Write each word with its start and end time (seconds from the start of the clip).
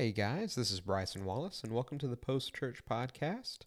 Hey 0.00 0.12
guys, 0.12 0.54
this 0.54 0.70
is 0.70 0.78
Bryson 0.78 1.24
Wallace, 1.24 1.64
and 1.64 1.72
welcome 1.72 1.98
to 1.98 2.06
the 2.06 2.16
Post 2.16 2.54
Church 2.54 2.84
Podcast. 2.88 3.62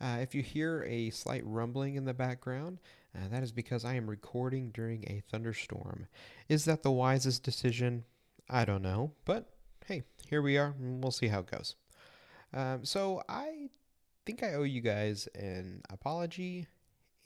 Uh, 0.00 0.18
if 0.20 0.32
you 0.32 0.40
hear 0.40 0.84
a 0.84 1.10
slight 1.10 1.42
rumbling 1.44 1.96
in 1.96 2.04
the 2.04 2.14
background, 2.14 2.78
uh, 3.12 3.26
that 3.28 3.42
is 3.42 3.50
because 3.50 3.84
I 3.84 3.94
am 3.94 4.08
recording 4.08 4.70
during 4.70 5.02
a 5.08 5.20
thunderstorm. 5.28 6.06
Is 6.48 6.64
that 6.66 6.84
the 6.84 6.92
wisest 6.92 7.42
decision? 7.42 8.04
I 8.48 8.64
don't 8.64 8.82
know, 8.82 9.14
but 9.24 9.50
hey, 9.86 10.04
here 10.30 10.42
we 10.42 10.56
are, 10.58 10.76
and 10.78 11.02
we'll 11.02 11.10
see 11.10 11.26
how 11.26 11.40
it 11.40 11.50
goes. 11.50 11.74
Um, 12.52 12.84
so, 12.84 13.24
I 13.28 13.68
think 14.24 14.44
I 14.44 14.54
owe 14.54 14.62
you 14.62 14.80
guys 14.80 15.26
an 15.34 15.82
apology 15.90 16.68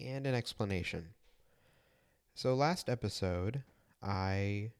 and 0.00 0.26
an 0.26 0.34
explanation. 0.34 1.08
So, 2.34 2.54
last 2.54 2.88
episode, 2.88 3.62
I 4.02 4.70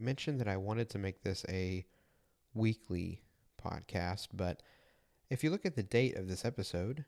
mentioned 0.00 0.40
that 0.40 0.48
I 0.48 0.56
wanted 0.56 0.90
to 0.90 0.98
make 0.98 1.22
this 1.22 1.44
a 1.48 1.86
weekly 2.54 3.22
podcast, 3.62 4.28
but 4.34 4.62
if 5.30 5.42
you 5.42 5.50
look 5.50 5.64
at 5.64 5.76
the 5.76 5.82
date 5.82 6.16
of 6.16 6.28
this 6.28 6.44
episode, 6.44 7.04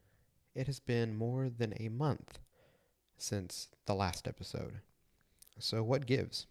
it 0.55 0.67
has 0.67 0.81
been 0.81 1.17
more 1.17 1.51
than 1.51 1.75
a 1.79 1.89
month 1.89 2.39
since 3.19 3.69
the 3.87 3.95
last 3.95 4.27
episode. 4.27 4.81
So, 5.59 5.83
what 5.83 6.07
gives? 6.07 6.47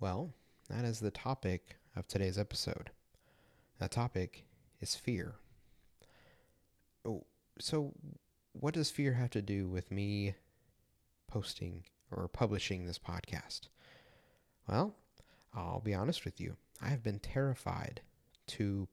Well, 0.00 0.34
that 0.68 0.84
is 0.84 1.00
the 1.00 1.10
topic 1.10 1.76
of 1.94 2.08
today's 2.08 2.38
episode. 2.38 2.90
That 3.78 3.90
topic 3.90 4.46
is 4.80 4.94
fear. 4.94 5.34
Oh, 7.04 7.24
so, 7.58 7.92
what 8.52 8.74
does 8.74 8.90
fear 8.90 9.14
have 9.14 9.30
to 9.30 9.42
do 9.42 9.68
with 9.68 9.90
me 9.90 10.34
posting 11.28 11.84
or 12.10 12.28
publishing 12.28 12.86
this 12.86 12.98
podcast? 12.98 13.68
Well, 14.68 14.94
I'll 15.54 15.80
be 15.80 15.94
honest 15.94 16.24
with 16.24 16.40
you. 16.40 16.56
I 16.80 16.88
have 16.88 17.02
been 17.02 17.18
terrified 17.18 18.00
to 18.48 18.88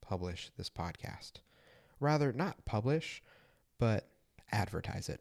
publish 0.00 0.50
this 0.56 0.70
podcast. 0.70 1.32
Rather, 2.00 2.32
not 2.32 2.64
publish, 2.64 3.22
but 3.78 4.08
advertise 4.50 5.08
it. 5.08 5.20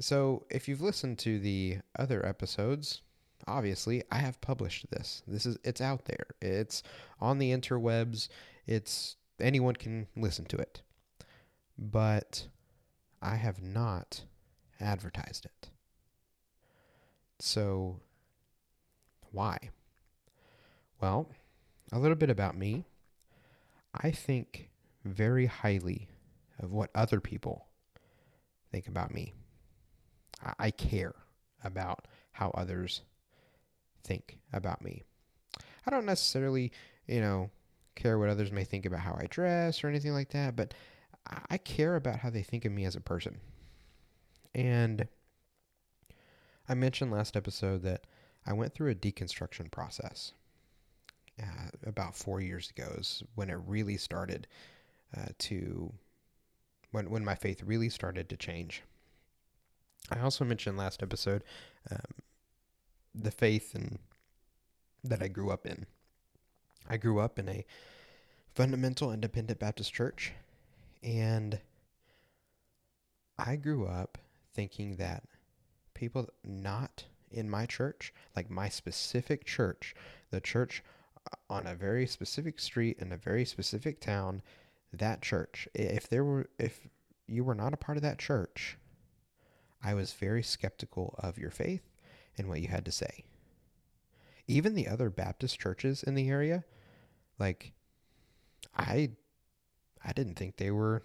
So, 0.00 0.44
if 0.50 0.66
you've 0.66 0.80
listened 0.80 1.18
to 1.20 1.38
the 1.38 1.78
other 1.96 2.24
episodes, 2.26 3.02
obviously 3.46 4.02
I 4.10 4.18
have 4.18 4.40
published 4.40 4.90
this. 4.90 5.22
This 5.26 5.46
is 5.46 5.56
it's 5.62 5.80
out 5.80 6.06
there. 6.06 6.26
It's 6.42 6.82
on 7.20 7.38
the 7.38 7.52
interwebs. 7.52 8.28
It's 8.66 9.16
anyone 9.40 9.76
can 9.76 10.08
listen 10.16 10.46
to 10.46 10.56
it. 10.56 10.82
But 11.78 12.48
I 13.22 13.36
have 13.36 13.62
not 13.62 14.22
advertised 14.80 15.44
it. 15.44 15.70
So, 17.38 18.00
why? 19.30 19.70
Well, 21.04 21.28
a 21.92 21.98
little 21.98 22.16
bit 22.16 22.30
about 22.30 22.56
me. 22.56 22.86
I 23.92 24.10
think 24.10 24.70
very 25.04 25.44
highly 25.44 26.08
of 26.58 26.72
what 26.72 26.88
other 26.94 27.20
people 27.20 27.66
think 28.72 28.88
about 28.88 29.12
me. 29.12 29.34
I 30.58 30.70
care 30.70 31.14
about 31.62 32.08
how 32.32 32.52
others 32.52 33.02
think 34.02 34.38
about 34.50 34.80
me. 34.80 35.02
I 35.86 35.90
don't 35.90 36.06
necessarily, 36.06 36.72
you 37.06 37.20
know, 37.20 37.50
care 37.96 38.18
what 38.18 38.30
others 38.30 38.50
may 38.50 38.64
think 38.64 38.86
about 38.86 39.00
how 39.00 39.14
I 39.20 39.26
dress 39.26 39.84
or 39.84 39.88
anything 39.88 40.14
like 40.14 40.30
that, 40.30 40.56
but 40.56 40.72
I 41.50 41.58
care 41.58 41.96
about 41.96 42.20
how 42.20 42.30
they 42.30 42.42
think 42.42 42.64
of 42.64 42.72
me 42.72 42.86
as 42.86 42.96
a 42.96 43.00
person. 43.02 43.40
And 44.54 45.06
I 46.66 46.72
mentioned 46.72 47.12
last 47.12 47.36
episode 47.36 47.82
that 47.82 48.06
I 48.46 48.54
went 48.54 48.72
through 48.72 48.90
a 48.90 48.94
deconstruction 48.94 49.70
process 49.70 50.32
uh, 51.42 51.70
about 51.86 52.16
four 52.16 52.40
years 52.40 52.70
ago 52.70 52.94
is 52.98 53.22
when 53.34 53.50
it 53.50 53.58
really 53.66 53.96
started 53.96 54.46
uh, 55.16 55.26
to 55.38 55.92
when 56.90 57.10
when 57.10 57.24
my 57.24 57.34
faith 57.34 57.62
really 57.62 57.88
started 57.88 58.28
to 58.28 58.36
change. 58.36 58.82
I 60.10 60.20
also 60.20 60.44
mentioned 60.44 60.76
last 60.76 61.02
episode 61.02 61.44
um, 61.90 61.98
the 63.14 63.30
faith 63.30 63.74
and 63.74 63.98
that 65.02 65.22
I 65.22 65.28
grew 65.28 65.50
up 65.50 65.66
in. 65.66 65.86
I 66.88 66.96
grew 66.96 67.20
up 67.20 67.38
in 67.38 67.48
a 67.48 67.64
fundamental 68.54 69.12
independent 69.12 69.58
Baptist 69.58 69.92
church, 69.92 70.32
and 71.02 71.58
I 73.38 73.56
grew 73.56 73.86
up 73.86 74.18
thinking 74.54 74.96
that 74.96 75.24
people 75.94 76.28
not 76.44 77.04
in 77.30 77.50
my 77.50 77.66
church, 77.66 78.12
like 78.36 78.50
my 78.50 78.68
specific 78.68 79.44
church, 79.44 79.94
the 80.30 80.40
church 80.40 80.82
on 81.48 81.66
a 81.66 81.74
very 81.74 82.06
specific 82.06 82.58
street 82.58 82.98
in 82.98 83.12
a 83.12 83.16
very 83.16 83.44
specific 83.44 84.00
town, 84.00 84.42
that 84.92 85.22
church. 85.22 85.68
If 85.74 86.08
there 86.08 86.24
were 86.24 86.48
if 86.58 86.80
you 87.26 87.44
were 87.44 87.54
not 87.54 87.74
a 87.74 87.78
part 87.78 87.96
of 87.96 88.02
that 88.02 88.18
church, 88.18 88.76
I 89.82 89.94
was 89.94 90.12
very 90.12 90.42
skeptical 90.42 91.14
of 91.18 91.38
your 91.38 91.50
faith 91.50 91.82
and 92.36 92.48
what 92.48 92.60
you 92.60 92.68
had 92.68 92.84
to 92.84 92.92
say. 92.92 93.24
Even 94.46 94.74
the 94.74 94.88
other 94.88 95.10
Baptist 95.10 95.58
churches 95.58 96.02
in 96.02 96.14
the 96.14 96.28
area, 96.28 96.64
like 97.38 97.72
I 98.76 99.10
I 100.04 100.12
didn't 100.12 100.34
think 100.34 100.56
they 100.56 100.70
were 100.70 101.02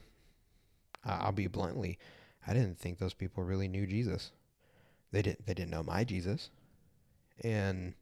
I'll 1.06 1.31
be 1.31 1.47
bluntly, 1.47 1.97
I 2.46 2.53
didn't 2.53 2.78
think 2.78 2.97
those 2.97 3.13
people 3.13 3.44
really 3.44 3.68
knew 3.68 3.88
Jesus. 3.88 4.31
They 5.12 5.22
didn't 5.22 5.46
they 5.46 5.53
didn't 5.53 5.72
know 5.72 5.84
my 5.84 6.03
Jesus. 6.03 6.50
And 7.41 7.94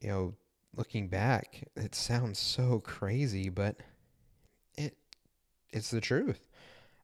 you 0.00 0.08
know, 0.08 0.34
looking 0.76 1.08
back, 1.08 1.68
it 1.76 1.94
sounds 1.94 2.38
so 2.38 2.80
crazy, 2.80 3.48
but 3.48 3.76
it 4.76 4.96
it's 5.70 5.90
the 5.90 6.00
truth. 6.00 6.48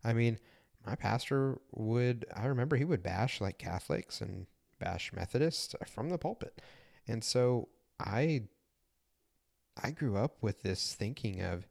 I 0.05 0.13
mean, 0.13 0.39
my 0.87 0.95
pastor 0.95 1.61
would 1.73 2.25
I 2.35 2.47
remember 2.47 2.77
he 2.77 2.85
would 2.85 3.03
bash 3.03 3.41
like 3.41 3.59
Catholics 3.59 4.21
and 4.21 4.47
bash 4.79 5.13
Methodists 5.13 5.75
from 5.87 6.11
the 6.11 6.19
pulpit. 6.19 6.61
And 7.07 7.23
so 7.23 7.69
I 8.01 8.45
I 9.83 9.91
grew 9.91 10.17
up 10.17 10.37
with 10.41 10.63
this 10.63 10.95
thinking 10.95 11.41
of 11.41 11.67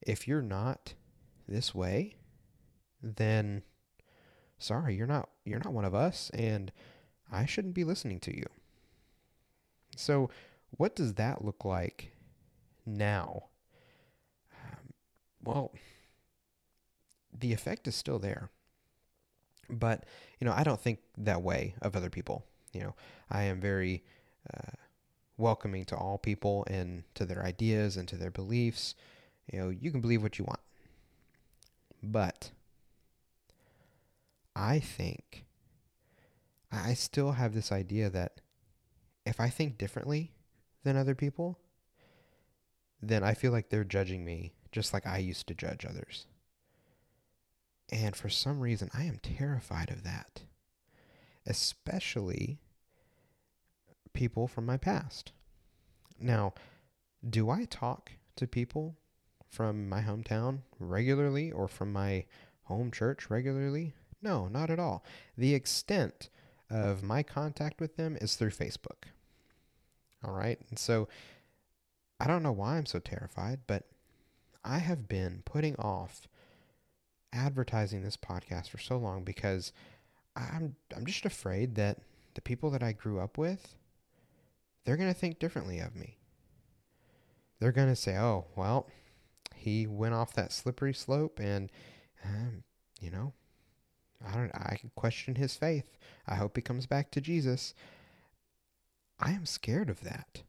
if 0.00 0.26
you're 0.26 0.42
not 0.42 0.94
this 1.48 1.74
way, 1.74 2.16
then 3.02 3.62
sorry, 4.58 4.94
you're 4.94 5.06
not 5.06 5.30
you're 5.44 5.60
not 5.60 5.72
one 5.72 5.84
of 5.84 5.94
us 5.94 6.30
and 6.32 6.72
I 7.32 7.46
shouldn't 7.46 7.74
be 7.74 7.84
listening 7.84 8.20
to 8.20 8.36
you. 8.36 8.46
So 9.96 10.30
what 10.80 10.96
does 10.96 11.12
that 11.16 11.44
look 11.44 11.62
like 11.66 12.10
now? 12.86 13.44
Um, 14.50 14.94
well, 15.44 15.74
the 17.38 17.52
effect 17.52 17.86
is 17.86 17.94
still 17.94 18.18
there. 18.18 18.48
But, 19.68 20.06
you 20.38 20.46
know, 20.46 20.54
I 20.56 20.64
don't 20.64 20.80
think 20.80 21.00
that 21.18 21.42
way 21.42 21.74
of 21.82 21.94
other 21.94 22.08
people. 22.08 22.46
You 22.72 22.80
know, 22.80 22.94
I 23.30 23.42
am 23.42 23.60
very 23.60 24.02
uh, 24.54 24.70
welcoming 25.36 25.84
to 25.84 25.96
all 25.96 26.16
people 26.16 26.64
and 26.70 27.02
to 27.14 27.26
their 27.26 27.44
ideas 27.44 27.98
and 27.98 28.08
to 28.08 28.16
their 28.16 28.30
beliefs. 28.30 28.94
You 29.52 29.60
know, 29.60 29.68
you 29.68 29.90
can 29.90 30.00
believe 30.00 30.22
what 30.22 30.38
you 30.38 30.46
want. 30.46 30.60
But 32.02 32.52
I 34.56 34.78
think 34.78 35.44
I 36.72 36.94
still 36.94 37.32
have 37.32 37.52
this 37.52 37.70
idea 37.70 38.08
that 38.08 38.40
if 39.26 39.38
I 39.38 39.50
think 39.50 39.76
differently, 39.76 40.32
than 40.84 40.96
other 40.96 41.14
people, 41.14 41.58
then 43.02 43.22
I 43.22 43.34
feel 43.34 43.52
like 43.52 43.68
they're 43.68 43.84
judging 43.84 44.24
me 44.24 44.52
just 44.72 44.92
like 44.92 45.06
I 45.06 45.18
used 45.18 45.46
to 45.48 45.54
judge 45.54 45.84
others. 45.84 46.26
And 47.90 48.14
for 48.14 48.28
some 48.28 48.60
reason, 48.60 48.88
I 48.94 49.04
am 49.04 49.18
terrified 49.18 49.90
of 49.90 50.04
that, 50.04 50.42
especially 51.46 52.60
people 54.12 54.46
from 54.46 54.66
my 54.66 54.76
past. 54.76 55.32
Now, 56.20 56.54
do 57.28 57.50
I 57.50 57.64
talk 57.64 58.12
to 58.36 58.46
people 58.46 58.96
from 59.48 59.88
my 59.88 60.02
hometown 60.02 60.60
regularly 60.78 61.50
or 61.50 61.66
from 61.66 61.92
my 61.92 62.26
home 62.64 62.90
church 62.90 63.28
regularly? 63.28 63.94
No, 64.22 64.46
not 64.46 64.70
at 64.70 64.78
all. 64.78 65.04
The 65.36 65.54
extent 65.54 66.28
of 66.70 67.02
my 67.02 67.22
contact 67.22 67.80
with 67.80 67.96
them 67.96 68.16
is 68.20 68.36
through 68.36 68.50
Facebook. 68.50 69.08
All 70.24 70.32
right. 70.32 70.58
And 70.68 70.78
so 70.78 71.08
I 72.20 72.26
don't 72.26 72.42
know 72.42 72.52
why 72.52 72.76
I'm 72.76 72.86
so 72.86 72.98
terrified, 72.98 73.60
but 73.66 73.84
I 74.64 74.78
have 74.78 75.08
been 75.08 75.42
putting 75.44 75.76
off 75.76 76.28
advertising 77.32 78.02
this 78.02 78.16
podcast 78.16 78.68
for 78.68 78.78
so 78.78 78.98
long 78.98 79.24
because 79.24 79.72
I'm 80.36 80.76
I'm 80.94 81.06
just 81.06 81.24
afraid 81.24 81.76
that 81.76 81.98
the 82.34 82.40
people 82.40 82.70
that 82.70 82.82
I 82.82 82.92
grew 82.92 83.20
up 83.20 83.38
with 83.38 83.74
they're 84.84 84.96
going 84.96 85.12
to 85.12 85.18
think 85.18 85.38
differently 85.38 85.78
of 85.78 85.94
me. 85.94 86.16
They're 87.58 87.72
going 87.72 87.88
to 87.88 87.96
say, 87.96 88.16
"Oh, 88.16 88.46
well, 88.56 88.88
he 89.54 89.86
went 89.86 90.14
off 90.14 90.32
that 90.34 90.52
slippery 90.52 90.94
slope 90.94 91.38
and 91.38 91.70
um, 92.24 92.64
you 93.00 93.10
know, 93.10 93.32
I 94.26 94.34
don't 94.34 94.54
I 94.54 94.78
question 94.94 95.34
his 95.36 95.54
faith. 95.56 95.96
I 96.26 96.34
hope 96.34 96.56
he 96.56 96.62
comes 96.62 96.86
back 96.86 97.10
to 97.12 97.20
Jesus." 97.20 97.74
I 99.20 99.32
am 99.32 99.44
scared 99.46 99.90
of 99.90 100.00
that. 100.00 100.42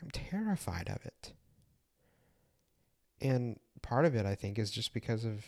I'm 0.00 0.10
terrified 0.10 0.88
of 0.88 1.04
it. 1.04 1.32
And 3.20 3.58
part 3.82 4.04
of 4.04 4.14
it, 4.14 4.24
I 4.24 4.36
think, 4.36 4.58
is 4.58 4.70
just 4.70 4.94
because 4.94 5.24
of 5.24 5.44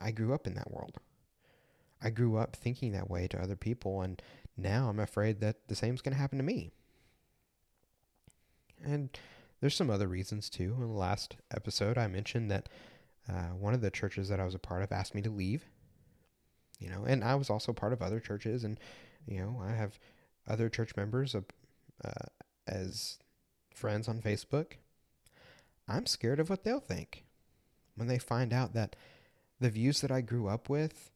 I 0.00 0.10
grew 0.10 0.32
up 0.34 0.46
in 0.46 0.54
that 0.54 0.70
world. 0.70 0.98
I 2.02 2.10
grew 2.10 2.36
up 2.36 2.56
thinking 2.56 2.92
that 2.92 3.10
way 3.10 3.28
to 3.28 3.40
other 3.40 3.56
people, 3.56 4.00
and 4.00 4.20
now 4.56 4.88
I'm 4.88 5.00
afraid 5.00 5.40
that 5.40 5.68
the 5.68 5.74
same's 5.74 6.00
going 6.00 6.14
to 6.14 6.20
happen 6.20 6.38
to 6.38 6.44
me. 6.44 6.70
And 8.84 9.10
there's 9.60 9.76
some 9.76 9.90
other 9.90 10.08
reasons 10.08 10.50
too. 10.50 10.74
In 10.78 10.88
the 10.88 10.98
last 10.98 11.36
episode, 11.50 11.96
I 11.96 12.06
mentioned 12.06 12.50
that 12.50 12.68
uh, 13.28 13.48
one 13.58 13.74
of 13.74 13.80
the 13.80 13.90
churches 13.90 14.28
that 14.28 14.40
I 14.40 14.44
was 14.44 14.54
a 14.54 14.58
part 14.58 14.82
of 14.82 14.92
asked 14.92 15.14
me 15.14 15.22
to 15.22 15.30
leave. 15.30 15.66
You 16.78 16.90
know, 16.90 17.04
and 17.04 17.22
I 17.22 17.34
was 17.36 17.50
also 17.50 17.72
part 17.72 17.92
of 17.92 18.02
other 18.02 18.20
churches, 18.20 18.64
and 18.64 18.78
you 19.26 19.38
know, 19.38 19.62
I 19.64 19.72
have 19.72 19.98
other 20.48 20.68
church 20.68 20.96
members 20.96 21.34
uh, 21.34 22.10
as 22.66 23.18
friends 23.74 24.08
on 24.08 24.20
Facebook. 24.20 24.74
I'm 25.88 26.06
scared 26.06 26.40
of 26.40 26.50
what 26.50 26.64
they'll 26.64 26.80
think 26.80 27.24
when 27.96 28.08
they 28.08 28.18
find 28.18 28.52
out 28.52 28.72
that 28.74 28.96
the 29.60 29.70
views 29.70 30.00
that 30.00 30.10
I 30.10 30.20
grew 30.20 30.48
up 30.48 30.68
with 30.68 31.10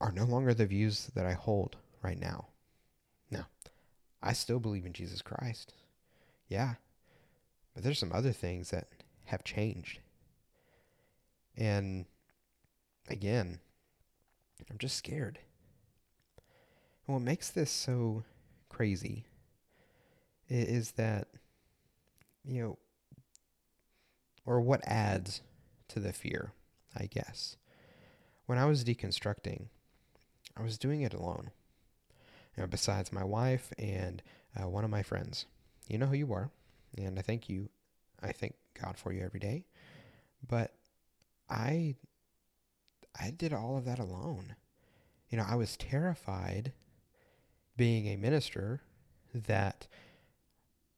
are 0.00 0.12
no 0.12 0.24
longer 0.24 0.54
the 0.54 0.66
views 0.66 1.10
that 1.14 1.26
I 1.26 1.32
hold 1.32 1.76
right 2.02 2.18
now. 2.18 2.48
Now, 3.30 3.46
I 4.22 4.32
still 4.32 4.60
believe 4.60 4.86
in 4.86 4.92
Jesus 4.92 5.22
Christ. 5.22 5.72
Yeah. 6.48 6.74
But 7.74 7.82
there's 7.82 7.98
some 7.98 8.12
other 8.12 8.32
things 8.32 8.70
that 8.70 8.88
have 9.26 9.44
changed. 9.44 9.98
And 11.56 12.06
again, 13.08 13.60
I'm 14.70 14.78
just 14.78 14.96
scared. 14.96 15.38
And 17.06 17.14
what 17.14 17.22
makes 17.22 17.50
this 17.50 17.70
so 17.70 18.24
crazy 18.68 19.24
is 20.48 20.92
that, 20.92 21.28
you 22.44 22.62
know, 22.62 22.78
or 24.46 24.60
what 24.60 24.86
adds 24.86 25.40
to 25.88 26.00
the 26.00 26.12
fear, 26.12 26.52
I 26.94 27.06
guess. 27.06 27.56
When 28.46 28.58
I 28.58 28.66
was 28.66 28.84
deconstructing, 28.84 29.66
I 30.56 30.62
was 30.62 30.78
doing 30.78 31.02
it 31.02 31.14
alone. 31.14 31.50
You 32.56 32.62
know, 32.62 32.66
besides 32.66 33.12
my 33.12 33.24
wife 33.24 33.72
and 33.78 34.22
uh, 34.56 34.68
one 34.68 34.84
of 34.84 34.90
my 34.90 35.02
friends. 35.02 35.46
You 35.88 35.98
know 35.98 36.06
who 36.06 36.16
you 36.16 36.32
are, 36.32 36.50
and 36.96 37.18
I 37.18 37.22
thank 37.22 37.48
you. 37.48 37.68
I 38.22 38.32
thank 38.32 38.54
God 38.80 38.96
for 38.96 39.12
you 39.12 39.22
every 39.22 39.40
day. 39.40 39.64
But 40.46 40.72
I 41.50 41.96
I 43.20 43.30
did 43.30 43.52
all 43.52 43.76
of 43.76 43.84
that 43.84 43.98
alone. 43.98 44.56
You 45.28 45.38
know, 45.38 45.46
I 45.48 45.56
was 45.56 45.76
terrified 45.76 46.72
being 47.76 48.06
a 48.06 48.16
minister 48.16 48.80
that 49.32 49.86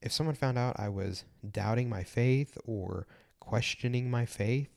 if 0.02 0.12
someone 0.12 0.34
found 0.34 0.58
out 0.58 0.78
I 0.78 0.88
was 0.88 1.24
doubting 1.48 1.88
my 1.88 2.04
faith 2.04 2.58
or 2.64 3.06
questioning 3.40 4.10
my 4.10 4.26
faith, 4.26 4.68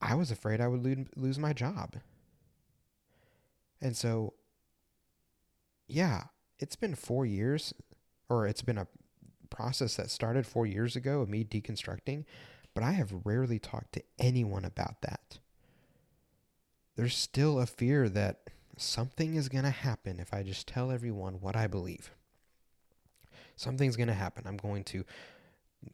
I 0.00 0.14
was 0.14 0.30
afraid 0.30 0.60
I 0.60 0.68
would 0.68 1.08
lose 1.16 1.38
my 1.38 1.52
job. 1.52 1.96
And 3.80 3.96
so, 3.96 4.34
yeah, 5.86 6.24
it's 6.58 6.76
been 6.76 6.94
four 6.94 7.24
years, 7.24 7.72
or 8.28 8.46
it's 8.46 8.62
been 8.62 8.78
a 8.78 8.86
process 9.50 9.96
that 9.96 10.10
started 10.10 10.46
four 10.46 10.66
years 10.66 10.96
ago 10.96 11.20
of 11.20 11.28
me 11.28 11.44
deconstructing, 11.44 12.24
but 12.74 12.82
I 12.82 12.92
have 12.92 13.24
rarely 13.24 13.58
talked 13.58 13.92
to 13.92 14.02
anyone 14.18 14.64
about 14.64 15.00
that. 15.02 15.38
There's 16.96 17.16
still 17.16 17.60
a 17.60 17.66
fear 17.66 18.08
that 18.08 18.43
something 18.76 19.34
is 19.34 19.48
going 19.48 19.64
to 19.64 19.70
happen 19.70 20.20
if 20.20 20.32
I 20.32 20.42
just 20.42 20.66
tell 20.66 20.90
everyone 20.90 21.34
what 21.40 21.56
I 21.56 21.66
believe. 21.66 22.10
Something's 23.56 23.96
going 23.96 24.08
to 24.08 24.14
happen. 24.14 24.44
I'm 24.46 24.56
going 24.56 24.84
to 24.84 25.04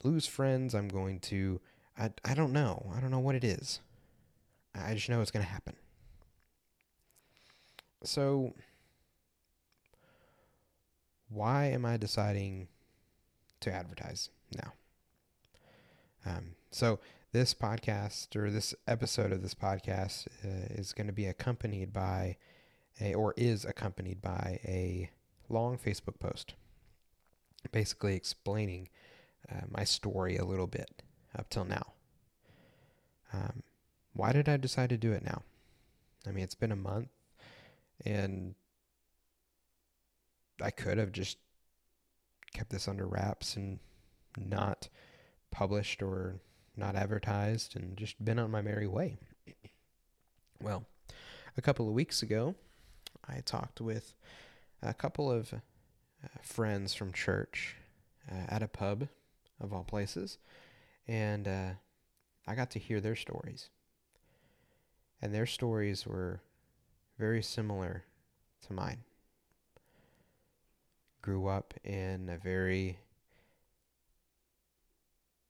lose 0.02 0.26
friends. 0.26 0.74
I'm 0.74 0.88
going 0.88 1.20
to, 1.20 1.60
I, 1.98 2.10
I 2.24 2.34
don't 2.34 2.52
know. 2.52 2.90
I 2.96 3.00
don't 3.00 3.10
know 3.10 3.18
what 3.18 3.34
it 3.34 3.44
is. 3.44 3.80
I 4.74 4.94
just 4.94 5.08
know 5.08 5.20
it's 5.20 5.30
going 5.30 5.44
to 5.44 5.50
happen. 5.50 5.74
So, 8.02 8.54
why 11.28 11.66
am 11.66 11.84
I 11.84 11.96
deciding 11.96 12.68
to 13.60 13.72
advertise 13.72 14.30
now? 14.56 14.72
Um, 16.24 16.52
so, 16.70 16.98
this 17.32 17.52
podcast 17.52 18.34
or 18.36 18.50
this 18.50 18.74
episode 18.88 19.32
of 19.32 19.42
this 19.42 19.54
podcast 19.54 20.28
uh, 20.44 20.74
is 20.74 20.92
going 20.92 21.06
to 21.08 21.12
be 21.12 21.26
accompanied 21.26 21.92
by 21.92 22.36
a, 23.00 23.14
or 23.14 23.34
is 23.36 23.64
accompanied 23.64 24.20
by 24.20 24.60
a 24.64 25.10
long 25.48 25.78
Facebook 25.78 26.18
post 26.18 26.54
basically 27.72 28.16
explaining 28.16 28.88
uh, 29.50 29.62
my 29.68 29.84
story 29.84 30.36
a 30.36 30.44
little 30.44 30.66
bit 30.66 31.02
up 31.38 31.48
till 31.50 31.64
now. 31.64 31.92
Um, 33.32 33.62
why 34.12 34.32
did 34.32 34.48
I 34.48 34.56
decide 34.56 34.90
to 34.90 34.96
do 34.96 35.12
it 35.12 35.24
now? 35.24 35.42
I 36.26 36.30
mean, 36.30 36.44
it's 36.44 36.54
been 36.54 36.72
a 36.72 36.76
month 36.76 37.08
and 38.04 38.54
I 40.60 40.70
could 40.70 40.98
have 40.98 41.12
just 41.12 41.38
kept 42.52 42.70
this 42.70 42.88
under 42.88 43.06
wraps 43.06 43.56
and 43.56 43.78
not 44.36 44.88
published 45.50 46.02
or 46.02 46.40
not 46.76 46.96
advertised 46.96 47.76
and 47.76 47.96
just 47.96 48.22
been 48.24 48.38
on 48.38 48.50
my 48.50 48.62
merry 48.62 48.86
way. 48.86 49.16
Well, 50.62 50.84
a 51.56 51.62
couple 51.62 51.88
of 51.88 51.94
weeks 51.94 52.22
ago, 52.22 52.54
I 53.30 53.40
talked 53.44 53.80
with 53.80 54.14
a 54.82 54.92
couple 54.92 55.30
of 55.30 55.52
uh, 55.52 55.58
friends 56.42 56.94
from 56.94 57.12
church 57.12 57.76
uh, 58.30 58.46
at 58.48 58.62
a 58.62 58.68
pub, 58.68 59.08
of 59.60 59.72
all 59.72 59.84
places, 59.84 60.38
and 61.06 61.46
uh, 61.46 61.70
I 62.46 62.54
got 62.54 62.70
to 62.72 62.78
hear 62.78 63.00
their 63.00 63.16
stories. 63.16 63.68
And 65.22 65.34
their 65.34 65.46
stories 65.46 66.06
were 66.06 66.40
very 67.18 67.42
similar 67.42 68.04
to 68.66 68.72
mine. 68.72 69.04
Grew 71.22 71.46
up 71.46 71.74
in 71.84 72.30
a 72.30 72.38
very 72.38 72.98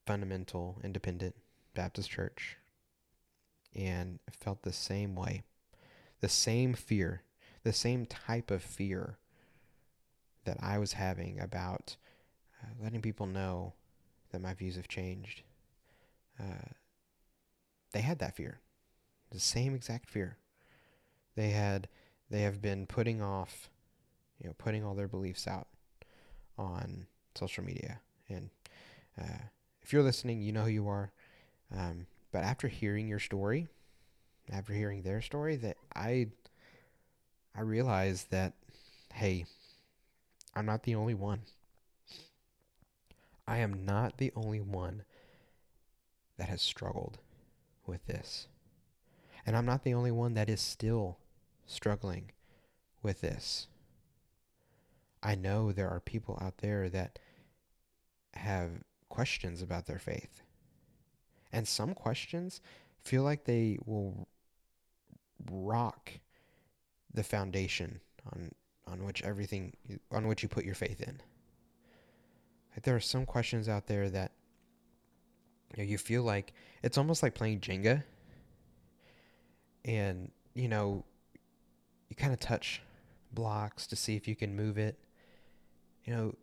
fundamental, 0.07 0.81
independent 0.83 1.37
Baptist 1.75 2.11
church 2.11 2.57
and 3.75 4.19
felt 4.31 4.63
the 4.63 4.73
same 4.73 5.15
way. 5.15 5.45
The 6.21 6.29
same 6.29 6.75
fear, 6.75 7.23
the 7.63 7.73
same 7.73 8.07
type 8.07 8.51
of 8.51 8.63
fear 8.63 9.19
that 10.45 10.59
I 10.61 10.79
was 10.79 10.95
having 10.95 11.39
about 11.39 11.97
uh, 12.63 12.69
letting 12.83 13.03
people 13.03 13.27
know 13.27 13.75
that 14.33 14.41
my 14.41 14.55
views 14.55 14.77
have 14.77 14.89
changed. 14.89 15.43
Uh, 16.39 16.73
they 17.93 18.01
had 18.01 18.19
that 18.21 18.37
fear, 18.37 18.61
the 19.31 19.41
same 19.41 19.75
exact 19.75 20.09
fear. 20.09 20.39
They 21.37 21.51
had, 21.51 21.89
they 22.31 22.43
have 22.43 22.63
been 22.63 22.87
putting 22.87 23.21
off, 23.21 23.69
you 24.41 24.49
know, 24.49 24.55
putting 24.57 24.85
all 24.85 24.95
their 24.95 25.09
beliefs 25.09 25.47
out 25.47 25.69
on 26.57 27.07
social 27.35 27.65
media. 27.65 28.01
And 28.29 28.51
uh, 29.21 29.45
if 29.83 29.93
you're 29.93 30.03
listening, 30.03 30.41
you 30.41 30.53
know 30.53 30.65
who 30.65 30.71
you 30.71 30.89
are. 30.89 31.13
Um, 31.77 32.07
but 32.33 32.45
after 32.45 32.69
hearing 32.69 33.09
your 33.09 33.19
story, 33.19 33.69
after 34.53 34.73
hearing 34.73 35.03
their 35.03 35.21
story, 35.21 35.57
that 35.57 35.77
I, 35.95 36.29
I 37.57 37.63
realized 37.63 38.31
that, 38.31 38.55
hey, 39.13 39.45
I'm 40.55 40.67
not 40.67 40.85
the 40.85 40.95
only 40.95 41.15
one. 41.15 41.41
I 43.47 43.59
am 43.59 43.85
not 43.85 44.19
the 44.19 44.33
only 44.37 44.61
one 44.61 45.03
that 46.39 46.49
has 46.49 46.63
struggled 46.63 47.19
with 47.87 48.07
this. 48.07 48.47
And 49.45 49.57
I'm 49.57 49.67
not 49.67 49.85
the 49.85 49.95
only 49.95 50.13
one 50.13 50.35
that 50.35 50.49
is 50.49 50.61
still 50.61 51.19
struggling 51.67 52.31
with 53.03 53.21
this. 53.21 53.67
I 55.23 55.35
know 55.35 55.73
there 55.73 55.89
are 55.89 56.01
people 56.01 56.39
out 56.41 56.59
there 56.59 56.89
that 56.89 57.19
have 58.35 58.71
questions 59.09 59.61
about 59.61 59.87
their 59.87 59.99
faith. 59.99 60.43
And 61.53 61.67
some 61.67 61.95
questions 61.95 62.61
feel 63.03 63.23
like 63.23 63.45
they 63.45 63.79
will 63.85 64.29
rock 65.51 66.13
the 67.13 67.23
foundation 67.23 68.01
on 68.33 68.51
on 68.87 69.05
which 69.05 69.23
everything 69.23 69.73
on 70.11 70.27
which 70.27 70.43
you 70.43 70.49
put 70.49 70.65
your 70.65 70.75
faith 70.75 71.01
in. 71.01 71.21
Like 72.73 72.83
there 72.83 72.97
are 72.97 73.01
some 73.01 73.27
questions 73.27 73.69
out 73.69 73.87
there 73.87 74.09
that 74.11 74.33
you, 75.77 75.83
know, 75.83 75.89
you 75.89 75.99
feel 75.99 76.23
like 76.23 76.53
it's 76.83 76.99
almost 76.99 77.23
like 77.23 77.35
playing 77.35 77.61
Jenga. 77.61 78.03
And 79.85 80.31
you 80.55 80.69
know, 80.69 81.05
you 82.09 82.17
kind 82.17 82.33
of 82.33 82.41
touch 82.41 82.83
blocks 83.33 83.87
to 83.89 83.97
see 83.97 84.17
if 84.17 84.27
you 84.27 84.37
can 84.37 84.55
move 84.55 84.79
it. 84.79 84.99
You 86.05 86.15
know, 86.15 86.35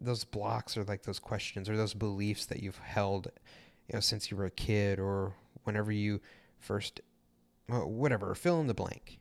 those 0.00 0.24
blocks 0.24 0.76
are 0.76 0.84
like 0.84 1.02
those 1.02 1.18
questions 1.18 1.68
or 1.68 1.76
those 1.76 1.94
beliefs 1.94 2.46
that 2.46 2.62
you've 2.62 2.78
held, 2.78 3.30
you 3.88 3.94
know, 3.94 4.00
since 4.00 4.30
you 4.30 4.36
were 4.36 4.46
a 4.46 4.50
kid 4.50 4.98
or 4.98 5.34
whenever 5.64 5.92
you 5.92 6.20
first, 6.58 7.00
whatever, 7.66 8.34
fill 8.34 8.60
in 8.60 8.66
the 8.66 8.74
blank. 8.74 9.18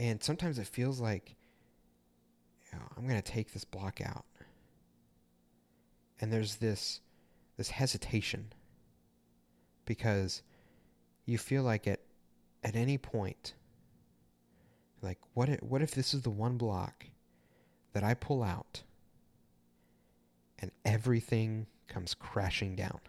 And 0.00 0.22
sometimes 0.22 0.58
it 0.58 0.66
feels 0.66 0.98
like, 0.98 1.36
you 2.72 2.78
know, 2.78 2.86
I'm 2.96 3.06
going 3.06 3.20
to 3.20 3.32
take 3.32 3.52
this 3.52 3.66
block 3.66 4.00
out. 4.00 4.24
And 6.20 6.32
there's 6.32 6.56
this, 6.56 7.00
this 7.58 7.68
hesitation 7.68 8.52
because 9.84 10.42
you 11.26 11.36
feel 11.36 11.62
like 11.62 11.86
at 11.86 12.00
at 12.62 12.76
any 12.76 12.98
point 12.98 13.54
like 15.02 15.18
what 15.32 15.48
if, 15.48 15.62
what 15.62 15.80
if 15.82 15.92
this 15.92 16.12
is 16.12 16.22
the 16.22 16.30
one 16.30 16.58
block 16.58 17.06
that 17.94 18.04
I 18.04 18.14
pull 18.14 18.42
out 18.42 18.82
and 20.58 20.70
everything 20.84 21.66
comes 21.88 22.14
crashing 22.14 22.76
down? 22.76 23.00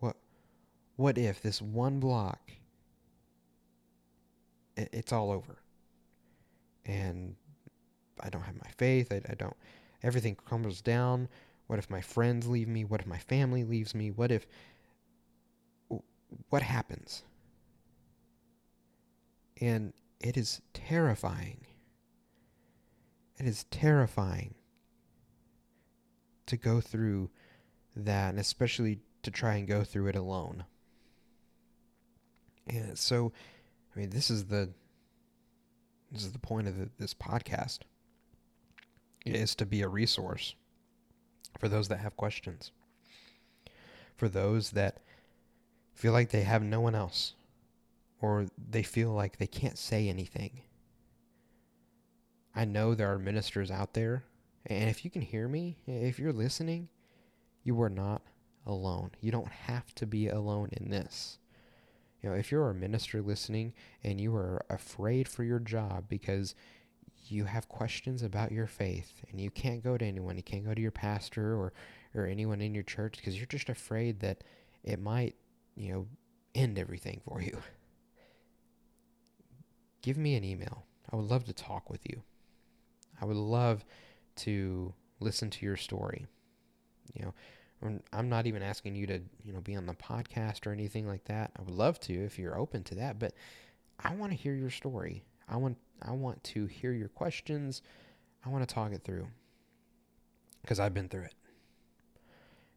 What 0.00 0.16
what 0.96 1.16
if 1.16 1.40
this 1.40 1.62
one 1.62 2.00
block 2.00 2.50
it's 4.92 5.12
all 5.12 5.30
over 5.30 5.58
and 6.84 7.34
I 8.20 8.30
don't 8.30 8.42
have 8.42 8.56
my 8.56 8.70
faith, 8.76 9.12
I, 9.12 9.20
I 9.28 9.34
don't 9.34 9.56
everything 10.02 10.34
crumbles 10.34 10.80
down. 10.80 11.28
What 11.66 11.78
if 11.78 11.90
my 11.90 12.00
friends 12.00 12.48
leave 12.48 12.68
me? 12.68 12.84
What 12.84 13.00
if 13.00 13.06
my 13.06 13.18
family 13.18 13.64
leaves 13.64 13.94
me? 13.94 14.10
What 14.10 14.30
if 14.32 14.46
what 16.48 16.62
happens? 16.62 17.22
And 19.60 19.92
it 20.20 20.36
is 20.36 20.60
terrifying. 20.72 21.66
It 23.38 23.46
is 23.46 23.64
terrifying 23.70 24.54
to 26.46 26.56
go 26.56 26.80
through 26.80 27.30
that, 27.96 28.30
and 28.30 28.38
especially 28.38 29.00
to 29.22 29.30
try 29.30 29.56
and 29.56 29.66
go 29.66 29.84
through 29.84 30.08
it 30.08 30.16
alone. 30.16 30.64
And 32.66 32.98
so, 32.98 33.32
I 34.00 34.04
mean, 34.04 34.10
this 34.12 34.30
is 34.30 34.46
the 34.46 34.70
this 36.10 36.24
is 36.24 36.32
the 36.32 36.38
point 36.38 36.66
of 36.66 36.78
the, 36.78 36.88
this 36.98 37.12
podcast 37.12 37.80
is 39.26 39.54
to 39.56 39.66
be 39.66 39.82
a 39.82 39.88
resource 39.88 40.54
for 41.58 41.68
those 41.68 41.88
that 41.88 41.98
have 41.98 42.16
questions, 42.16 42.72
for 44.16 44.26
those 44.26 44.70
that 44.70 45.02
feel 45.92 46.14
like 46.14 46.30
they 46.30 46.44
have 46.44 46.62
no 46.62 46.80
one 46.80 46.94
else, 46.94 47.34
or 48.22 48.46
they 48.70 48.82
feel 48.82 49.10
like 49.10 49.36
they 49.36 49.46
can't 49.46 49.76
say 49.76 50.08
anything. 50.08 50.62
I 52.56 52.64
know 52.64 52.94
there 52.94 53.12
are 53.12 53.18
ministers 53.18 53.70
out 53.70 53.92
there, 53.92 54.24
and 54.64 54.88
if 54.88 55.04
you 55.04 55.10
can 55.10 55.20
hear 55.20 55.46
me, 55.46 55.76
if 55.86 56.18
you're 56.18 56.32
listening, 56.32 56.88
you 57.64 57.78
are 57.82 57.90
not 57.90 58.22
alone. 58.64 59.10
You 59.20 59.30
don't 59.30 59.52
have 59.52 59.94
to 59.96 60.06
be 60.06 60.28
alone 60.28 60.70
in 60.72 60.88
this. 60.88 61.36
You 62.22 62.30
know, 62.30 62.36
if 62.36 62.52
you're 62.52 62.70
a 62.70 62.74
minister 62.74 63.22
listening 63.22 63.72
and 64.04 64.20
you 64.20 64.34
are 64.36 64.64
afraid 64.68 65.26
for 65.28 65.44
your 65.44 65.58
job 65.58 66.04
because 66.08 66.54
you 67.28 67.44
have 67.44 67.68
questions 67.68 68.22
about 68.22 68.52
your 68.52 68.66
faith 68.66 69.22
and 69.30 69.40
you 69.40 69.50
can't 69.50 69.82
go 69.82 69.96
to 69.96 70.04
anyone, 70.04 70.36
you 70.36 70.42
can't 70.42 70.64
go 70.64 70.74
to 70.74 70.80
your 70.80 70.90
pastor 70.90 71.54
or 71.54 71.72
or 72.14 72.26
anyone 72.26 72.60
in 72.60 72.74
your 72.74 72.82
church 72.82 73.16
because 73.16 73.36
you're 73.36 73.46
just 73.46 73.68
afraid 73.68 74.18
that 74.20 74.42
it 74.82 75.00
might 75.00 75.36
you 75.80 75.92
know, 75.92 76.06
end 76.54 76.78
everything 76.78 77.20
for 77.24 77.40
you. 77.40 77.56
Give 80.02 80.16
me 80.16 80.34
an 80.34 80.44
email. 80.44 80.84
I 81.10 81.16
would 81.16 81.26
love 81.30 81.44
to 81.44 81.52
talk 81.52 81.90
with 81.90 82.00
you. 82.08 82.22
I 83.20 83.24
would 83.24 83.36
love 83.36 83.84
to 84.36 84.94
listen 85.20 85.50
to 85.50 85.66
your 85.66 85.76
story. 85.76 86.26
You 87.14 87.26
know, 87.26 87.34
I'm 88.12 88.28
not 88.28 88.46
even 88.46 88.62
asking 88.62 88.94
you 88.94 89.06
to, 89.06 89.20
you 89.42 89.52
know, 89.52 89.60
be 89.60 89.74
on 89.74 89.86
the 89.86 89.94
podcast 89.94 90.66
or 90.66 90.72
anything 90.72 91.06
like 91.06 91.24
that. 91.24 91.52
I 91.58 91.62
would 91.62 91.74
love 91.74 91.98
to 92.00 92.12
if 92.12 92.38
you're 92.38 92.58
open 92.58 92.84
to 92.84 92.94
that, 92.96 93.18
but 93.18 93.32
I 93.98 94.14
want 94.14 94.32
to 94.32 94.38
hear 94.38 94.54
your 94.54 94.70
story. 94.70 95.24
I 95.48 95.56
want 95.56 95.78
I 96.02 96.12
want 96.12 96.42
to 96.44 96.66
hear 96.66 96.92
your 96.92 97.08
questions. 97.08 97.82
I 98.44 98.50
want 98.50 98.66
to 98.66 98.74
talk 98.74 98.92
it 98.92 99.02
through 99.02 99.28
because 100.62 100.78
I've 100.78 100.94
been 100.94 101.08
through 101.08 101.24
it. 101.24 101.34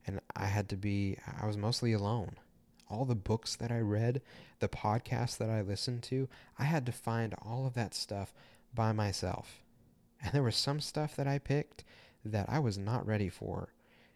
And 0.05 0.19
I 0.35 0.45
had 0.45 0.69
to 0.69 0.77
be 0.77 1.17
I 1.41 1.45
was 1.47 1.57
mostly 1.57 1.93
alone 1.93 2.37
all 2.93 3.05
the 3.05 3.15
books 3.15 3.55
that 3.55 3.71
I 3.71 3.79
read, 3.79 4.21
the 4.59 4.67
podcasts 4.67 5.37
that 5.37 5.49
I 5.49 5.61
listened 5.61 6.03
to, 6.03 6.29
I 6.59 6.63
had 6.65 6.85
to 6.85 6.91
find 6.91 7.33
all 7.43 7.65
of 7.65 7.73
that 7.73 7.93
stuff 7.93 8.33
by 8.73 8.91
myself. 8.91 9.63
And 10.21 10.31
there 10.31 10.43
was 10.43 10.55
some 10.55 10.79
stuff 10.79 11.15
that 11.17 11.27
I 11.27 11.37
picked 11.37 11.83
that 12.23 12.49
I 12.49 12.59
was 12.59 12.77
not 12.77 13.05
ready 13.05 13.27
for. 13.27 13.72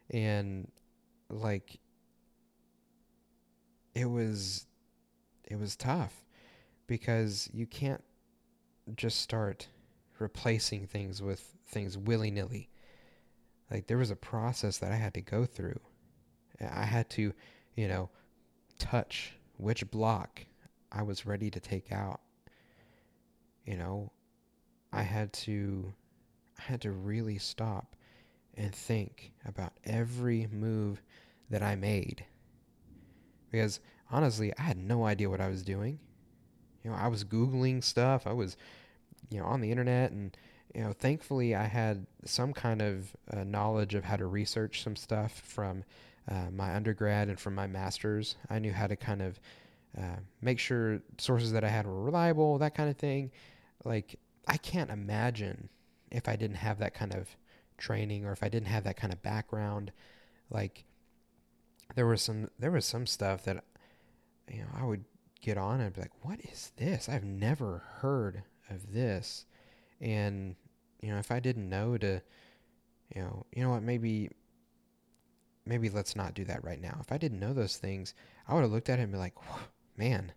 And 0.09 0.71
like 1.29 1.79
it 3.93 4.05
was 4.05 4.65
it 5.43 5.59
was 5.59 5.75
tough 5.75 6.23
because 6.87 7.49
you 7.51 7.65
can't 7.65 8.03
just 8.95 9.19
start 9.19 9.67
replacing 10.19 10.87
things 10.87 11.21
with 11.21 11.53
things 11.67 11.97
willy-nilly. 11.97 12.69
Like 13.69 13.87
there 13.87 13.97
was 13.97 14.11
a 14.11 14.15
process 14.15 14.77
that 14.77 14.91
I 14.91 14.95
had 14.95 15.13
to 15.15 15.21
go 15.21 15.45
through. 15.45 15.79
I 16.61 16.85
had 16.85 17.09
to, 17.11 17.33
you 17.75 17.87
know, 17.87 18.09
touch 18.79 19.33
which 19.57 19.89
block 19.91 20.45
I 20.91 21.03
was 21.03 21.25
ready 21.25 21.49
to 21.51 21.59
take 21.59 21.91
out. 21.91 22.21
You 23.65 23.75
know, 23.75 24.11
I 24.93 25.01
had 25.01 25.33
to 25.33 25.93
I 26.57 26.61
had 26.63 26.81
to 26.81 26.91
really 26.91 27.37
stop 27.37 27.96
and 28.57 28.73
think 28.73 29.31
about 29.45 29.73
every 29.83 30.47
move 30.51 31.01
that 31.49 31.63
I 31.63 31.75
made. 31.75 32.25
Because 33.51 33.79
honestly, 34.11 34.51
I 34.57 34.63
had 34.63 34.77
no 34.77 35.05
idea 35.05 35.29
what 35.29 35.41
I 35.41 35.47
was 35.47 35.63
doing. 35.63 35.99
You 36.83 36.91
know, 36.91 36.97
I 36.97 37.07
was 37.07 37.23
googling 37.23 37.83
stuff. 37.83 38.27
I 38.27 38.33
was 38.33 38.57
you 39.29 39.39
know 39.39 39.45
on 39.45 39.61
the 39.61 39.71
internet 39.71 40.11
and 40.11 40.35
you 40.77 40.83
know, 40.83 40.93
thankfully 40.93 41.55
I 41.55 41.63
had 41.63 42.05
some 42.25 42.53
kind 42.53 42.81
of 42.83 43.15
uh, 43.33 43.43
knowledge 43.43 43.95
of 43.95 44.03
how 44.03 44.15
to 44.15 44.27
research 44.27 44.83
some 44.83 44.95
stuff 44.95 45.41
from 45.43 45.83
uh, 46.29 46.51
my 46.51 46.75
undergrad 46.75 47.29
and 47.29 47.39
from 47.39 47.55
my 47.55 47.65
master's. 47.65 48.35
I 48.49 48.59
knew 48.59 48.73
how 48.73 48.85
to 48.85 48.95
kind 48.95 49.23
of 49.23 49.39
uh, 49.97 50.17
make 50.41 50.59
sure 50.59 50.99
sources 51.17 51.51
that 51.53 51.63
I 51.63 51.69
had 51.69 51.87
were 51.87 52.03
reliable, 52.03 52.59
that 52.59 52.75
kind 52.75 52.89
of 52.89 52.97
thing. 52.97 53.31
Like, 53.85 54.19
I 54.47 54.57
can't 54.57 54.91
imagine 54.91 55.69
if 56.11 56.27
I 56.27 56.35
didn't 56.35 56.57
have 56.57 56.77
that 56.79 56.93
kind 56.93 57.15
of 57.15 57.27
training 57.77 58.25
or 58.25 58.31
if 58.31 58.43
I 58.43 58.49
didn't 58.49 58.67
have 58.67 58.83
that 58.83 58.97
kind 58.97 59.13
of 59.13 59.21
background. 59.21 59.91
Like, 60.49 60.85
there 61.95 62.07
was 62.07 62.21
some 62.21 62.49
there 62.59 62.71
was 62.71 62.85
some 62.85 63.05
stuff 63.05 63.43
that 63.45 63.63
you 64.49 64.59
know 64.59 64.67
I 64.73 64.83
would 64.85 65.05
get 65.41 65.57
on 65.57 65.81
and 65.81 65.93
be 65.93 66.01
like, 66.01 66.25
"What 66.25 66.39
is 66.41 66.71
this? 66.77 67.09
I've 67.09 67.23
never 67.23 67.83
heard 67.99 68.43
of 68.69 68.93
this." 68.93 69.45
And 70.01 70.55
you 71.01 71.11
know, 71.11 71.19
if 71.19 71.31
I 71.31 71.39
didn't 71.39 71.69
know 71.69 71.97
to, 71.97 72.21
you 73.15 73.21
know, 73.21 73.45
you 73.53 73.63
know 73.63 73.69
what, 73.71 73.83
maybe 73.83 74.29
maybe 75.65 75.89
let's 75.89 76.15
not 76.15 76.33
do 76.33 76.45
that 76.45 76.63
right 76.63 76.81
now. 76.81 76.97
If 77.01 77.11
I 77.11 77.17
didn't 77.17 77.39
know 77.39 77.53
those 77.53 77.77
things, 77.77 78.13
I 78.47 78.53
would 78.53 78.61
have 78.61 78.71
looked 78.71 78.89
at 78.89 78.99
it 78.99 79.03
and 79.03 79.11
be 79.11 79.17
like, 79.17 79.35
man, 79.97 80.31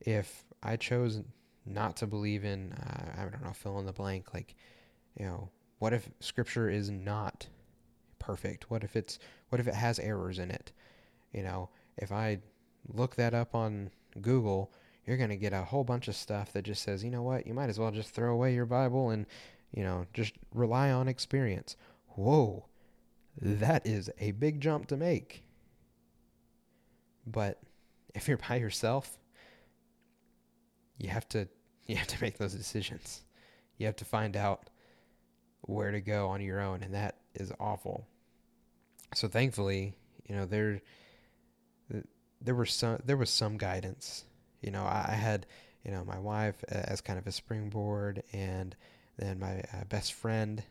if 0.00 0.44
I 0.62 0.76
chose 0.76 1.22
not 1.64 1.96
to 1.98 2.06
believe 2.06 2.44
in, 2.44 2.72
uh, 2.72 3.20
I 3.20 3.22
don't 3.22 3.44
know, 3.44 3.52
fill 3.52 3.78
in 3.78 3.86
the 3.86 3.92
blank, 3.92 4.34
like, 4.34 4.56
you 5.18 5.26
know, 5.26 5.50
what 5.80 5.92
if 5.92 6.08
scripture 6.20 6.70
is 6.70 6.90
not 6.90 7.48
perfect? 8.18 8.70
What 8.70 8.84
if 8.84 8.94
it's, 8.94 9.18
what 9.48 9.60
if 9.60 9.66
it 9.66 9.74
has 9.74 9.98
errors 9.98 10.38
in 10.38 10.52
it? 10.52 10.70
You 11.32 11.42
know, 11.42 11.70
if 11.96 12.12
I 12.12 12.38
look 12.86 13.16
that 13.16 13.34
up 13.34 13.54
on 13.54 13.90
Google, 14.20 14.72
you're 15.04 15.16
going 15.16 15.30
to 15.30 15.36
get 15.36 15.52
a 15.52 15.64
whole 15.64 15.82
bunch 15.82 16.06
of 16.06 16.14
stuff 16.14 16.52
that 16.52 16.62
just 16.62 16.82
says, 16.82 17.02
you 17.02 17.10
know 17.10 17.22
what, 17.22 17.46
you 17.46 17.54
might 17.54 17.70
as 17.70 17.78
well 17.78 17.90
just 17.90 18.10
throw 18.10 18.32
away 18.32 18.54
your 18.54 18.66
Bible 18.66 19.10
and, 19.10 19.26
you 19.72 19.82
know, 19.82 20.06
just 20.12 20.34
rely 20.54 20.92
on 20.92 21.08
experience. 21.08 21.76
Whoa, 22.10 22.66
that 23.40 23.86
is 23.86 24.10
a 24.18 24.32
big 24.32 24.60
jump 24.60 24.86
to 24.88 24.96
make. 24.96 25.44
But 27.26 27.58
if 28.14 28.28
you're 28.28 28.36
by 28.36 28.56
yourself, 28.56 29.18
you 30.98 31.08
have 31.08 31.28
to 31.30 31.48
you 31.86 31.96
have 31.96 32.06
to 32.08 32.22
make 32.22 32.38
those 32.38 32.54
decisions. 32.54 33.22
You 33.78 33.86
have 33.86 33.96
to 33.96 34.04
find 34.04 34.36
out 34.36 34.70
where 35.70 35.90
to 35.90 36.00
go 36.00 36.28
on 36.28 36.40
your 36.40 36.60
own 36.60 36.82
and 36.82 36.94
that 36.94 37.16
is 37.34 37.52
awful. 37.60 38.06
So 39.14 39.28
thankfully, 39.28 39.94
you 40.28 40.36
know, 40.36 40.46
there 40.46 40.80
there 42.40 42.54
were 42.54 42.66
some 42.66 42.98
there 43.04 43.16
was 43.16 43.30
some 43.30 43.56
guidance. 43.56 44.24
You 44.60 44.70
know, 44.70 44.84
I, 44.84 45.12
had, 45.12 45.46
you 45.84 45.90
know, 45.90 46.04
my 46.04 46.18
wife 46.18 46.62
as 46.68 47.00
kind 47.00 47.18
of 47.18 47.26
a 47.26 47.32
springboard 47.32 48.22
and 48.32 48.76
then 49.16 49.38
my 49.38 49.60
uh, 49.72 49.84
best 49.88 50.12
friend 50.12 50.62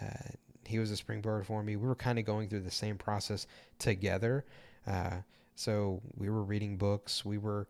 uh, 0.00 0.30
he 0.64 0.78
was 0.78 0.90
a 0.90 0.96
springboard 0.96 1.46
for 1.46 1.62
me. 1.62 1.76
We 1.76 1.88
were 1.88 1.94
kind 1.94 2.18
of 2.18 2.24
going 2.24 2.48
through 2.48 2.60
the 2.60 2.70
same 2.70 2.96
process 2.96 3.46
together. 3.78 4.44
Uh, 4.86 5.18
so 5.54 6.00
we 6.16 6.30
were 6.30 6.42
reading 6.42 6.76
books, 6.76 7.24
we 7.24 7.38
were 7.38 7.68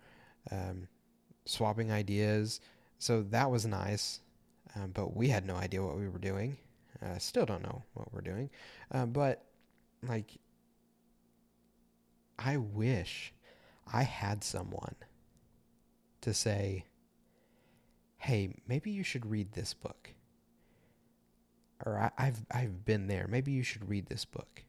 um, 0.51 0.89
swapping 1.45 1.91
ideas. 1.91 2.61
So 2.99 3.23
that 3.25 3.51
was 3.51 3.67
nice. 3.67 4.21
Um, 4.77 4.91
but 4.93 5.15
we 5.15 5.29
had 5.29 5.45
no 5.45 5.57
idea 5.57 5.83
what 5.83 5.99
we 5.99 6.09
were 6.09 6.19
doing. 6.19 6.57
Uh, 7.05 7.19
still 7.19 7.47
don't 7.47 7.63
know 7.63 7.83
what 7.95 8.13
we're 8.13 8.21
doing. 8.21 8.51
Uh, 8.91 9.07
but 9.07 9.45
like, 10.07 10.31
I 12.39 12.57
wish 12.57 13.33
I 13.93 14.03
had 14.03 14.45
someone 14.45 14.95
to 16.21 16.33
say, 16.33 16.85
hey, 18.19 18.55
maybe 18.69 18.91
you 18.91 19.03
should 19.03 19.27
read 19.27 19.53
this 19.53 19.75
book 19.75 20.15
or 21.85 22.13
I, 22.17 22.25
have 22.25 22.45
I've 22.51 22.85
been 22.85 23.07
there. 23.07 23.27
Maybe 23.29 23.53
you 23.53 23.63
should 23.63 23.89
read 23.89 24.07
this 24.07 24.25
book. 24.25 24.65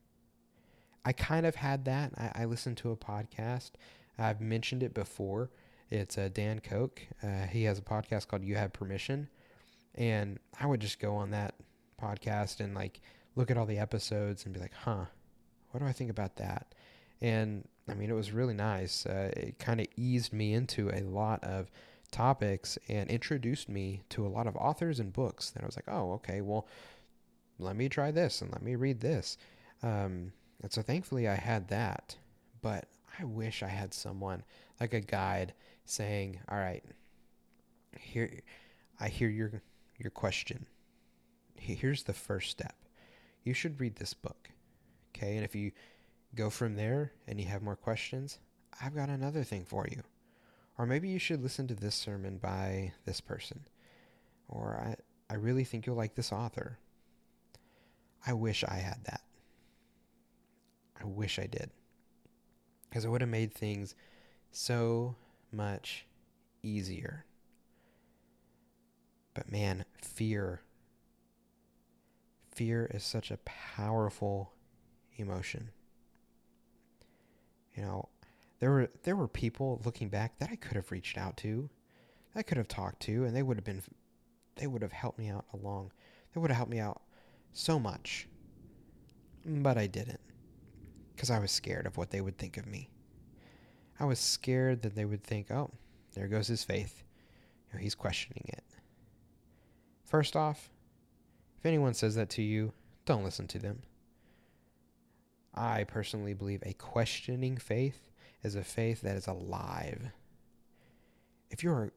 I 1.05 1.11
kind 1.11 1.45
of 1.45 1.55
had 1.55 1.85
that. 1.85 2.13
I, 2.17 2.43
I 2.43 2.45
listened 2.45 2.77
to 2.77 2.91
a 2.91 2.95
podcast. 2.95 3.71
I've 4.17 4.41
mentioned 4.41 4.83
it 4.83 4.93
before. 4.93 5.49
It's 5.89 6.17
uh, 6.17 6.29
Dan 6.33 6.59
Koch. 6.59 7.01
Uh, 7.21 7.45
he 7.47 7.63
has 7.63 7.77
a 7.77 7.81
podcast 7.81 8.27
called 8.27 8.43
You 8.43 8.55
Have 8.55 8.73
Permission. 8.73 9.29
And 9.95 10.39
I 10.59 10.65
would 10.65 10.79
just 10.79 10.99
go 10.99 11.15
on 11.15 11.31
that 11.31 11.55
podcast 12.03 12.59
and 12.59 12.73
like 12.73 13.01
look 13.35 13.49
at 13.49 13.57
all 13.57 13.65
the 13.65 13.79
episodes 13.79 14.45
and 14.45 14.53
be 14.53 14.59
like, 14.59 14.73
huh, 14.73 15.05
what 15.71 15.79
do 15.79 15.85
I 15.85 15.91
think 15.91 16.09
about 16.09 16.35
that? 16.37 16.73
And 17.21 17.67
I 17.89 17.93
mean, 17.93 18.09
it 18.09 18.15
was 18.15 18.31
really 18.31 18.53
nice. 18.53 19.05
Uh, 19.05 19.31
it 19.35 19.59
kind 19.59 19.79
of 19.79 19.87
eased 19.95 20.33
me 20.33 20.53
into 20.53 20.89
a 20.89 21.01
lot 21.01 21.43
of 21.43 21.71
topics 22.11 22.77
and 22.87 23.09
introduced 23.09 23.69
me 23.69 24.03
to 24.09 24.25
a 24.25 24.29
lot 24.29 24.47
of 24.47 24.55
authors 24.55 24.99
and 24.99 25.11
books 25.11 25.49
that 25.51 25.63
I 25.63 25.65
was 25.65 25.75
like, 25.75 25.87
oh, 25.87 26.13
okay, 26.13 26.41
well, 26.41 26.67
let 27.59 27.75
me 27.75 27.89
try 27.89 28.11
this 28.11 28.41
and 28.41 28.51
let 28.51 28.61
me 28.61 28.75
read 28.75 28.99
this. 28.99 29.37
Um, 29.81 30.31
and 30.61 30.71
so 30.71 30.81
thankfully 30.81 31.27
I 31.27 31.35
had 31.35 31.67
that. 31.69 32.15
But 32.61 32.87
I 33.19 33.25
wish 33.25 33.63
I 33.63 33.67
had 33.67 33.93
someone 33.93 34.43
like 34.79 34.93
a 34.93 35.01
guide 35.01 35.53
saying, 35.85 36.39
all 36.49 36.57
right, 36.57 36.83
here, 37.99 38.31
I 38.99 39.09
hear 39.09 39.29
your, 39.29 39.61
your 39.97 40.11
question. 40.11 40.65
Here's 41.63 42.03
the 42.03 42.13
first 42.13 42.51
step. 42.51 42.75
You 43.43 43.53
should 43.53 43.79
read 43.79 43.95
this 43.95 44.13
book. 44.13 44.49
Okay. 45.15 45.35
And 45.35 45.45
if 45.45 45.55
you 45.55 45.71
go 46.35 46.49
from 46.49 46.75
there 46.75 47.13
and 47.27 47.39
you 47.39 47.47
have 47.47 47.61
more 47.61 47.75
questions, 47.75 48.39
I've 48.81 48.95
got 48.95 49.09
another 49.09 49.43
thing 49.43 49.65
for 49.65 49.87
you. 49.89 50.01
Or 50.77 50.85
maybe 50.85 51.09
you 51.09 51.19
should 51.19 51.43
listen 51.43 51.67
to 51.67 51.75
this 51.75 51.95
sermon 51.95 52.37
by 52.37 52.93
this 53.05 53.21
person. 53.21 53.61
Or 54.47 54.75
I, 55.29 55.33
I 55.33 55.37
really 55.37 55.63
think 55.63 55.85
you'll 55.85 55.95
like 55.95 56.15
this 56.15 56.31
author. 56.31 56.79
I 58.25 58.33
wish 58.33 58.63
I 58.63 58.75
had 58.75 59.03
that. 59.05 59.21
I 60.99 61.05
wish 61.05 61.37
I 61.37 61.47
did. 61.47 61.69
Because 62.89 63.05
it 63.05 63.09
would 63.09 63.21
have 63.21 63.29
made 63.29 63.53
things 63.53 63.95
so 64.51 65.15
much 65.51 66.05
easier. 66.61 67.25
But 69.33 69.51
man, 69.51 69.85
fear. 70.01 70.61
Fear 72.53 72.89
is 72.93 73.03
such 73.03 73.31
a 73.31 73.37
powerful 73.45 74.53
emotion. 75.17 75.69
You 77.75 77.83
know, 77.83 78.09
there 78.59 78.71
were 78.71 78.89
there 79.03 79.15
were 79.15 79.27
people 79.27 79.81
looking 79.83 80.09
back 80.09 80.37
that 80.39 80.49
I 80.51 80.55
could 80.55 80.75
have 80.75 80.91
reached 80.91 81.17
out 81.17 81.37
to, 81.37 81.69
I 82.35 82.43
could 82.43 82.57
have 82.57 82.67
talked 82.67 83.01
to, 83.01 83.25
and 83.25 83.35
they 83.35 83.43
would 83.43 83.57
have 83.57 83.63
been, 83.63 83.81
they 84.55 84.67
would 84.67 84.81
have 84.81 84.91
helped 84.91 85.19
me 85.19 85.29
out 85.29 85.45
along. 85.53 85.91
They 86.33 86.41
would 86.41 86.49
have 86.49 86.57
helped 86.57 86.71
me 86.71 86.79
out 86.79 87.01
so 87.51 87.79
much, 87.79 88.27
but 89.45 89.77
I 89.77 89.87
didn't, 89.87 90.21
because 91.15 91.29
I 91.29 91.39
was 91.39 91.51
scared 91.51 91.85
of 91.85 91.97
what 91.97 92.11
they 92.11 92.21
would 92.21 92.37
think 92.37 92.57
of 92.57 92.65
me. 92.65 92.89
I 93.99 94.05
was 94.05 94.19
scared 94.19 94.81
that 94.81 94.95
they 94.95 95.05
would 95.05 95.23
think, 95.23 95.51
oh, 95.51 95.71
there 96.13 96.27
goes 96.27 96.47
his 96.47 96.63
faith. 96.63 97.03
You 97.67 97.77
know, 97.77 97.83
he's 97.83 97.95
questioning 97.95 98.45
it. 98.47 98.63
First 100.03 100.35
off, 100.35 100.69
if 101.63 101.67
anyone 101.67 101.93
says 101.93 102.15
that 102.15 102.29
to 102.31 102.41
you, 102.41 102.73
don't 103.05 103.23
listen 103.23 103.47
to 103.47 103.57
them. 103.57 103.83
I 105.55 105.85
personally 105.85 106.33
believe 106.33 106.61
a 106.65 106.73
questioning 106.73 107.55
faith 107.55 108.09
is 108.43 108.55
a 108.55 108.65
faith 108.65 108.99
that 108.99 109.15
is 109.15 109.27
alive. 109.27 110.11
If 111.49 111.63
you're 111.63 111.93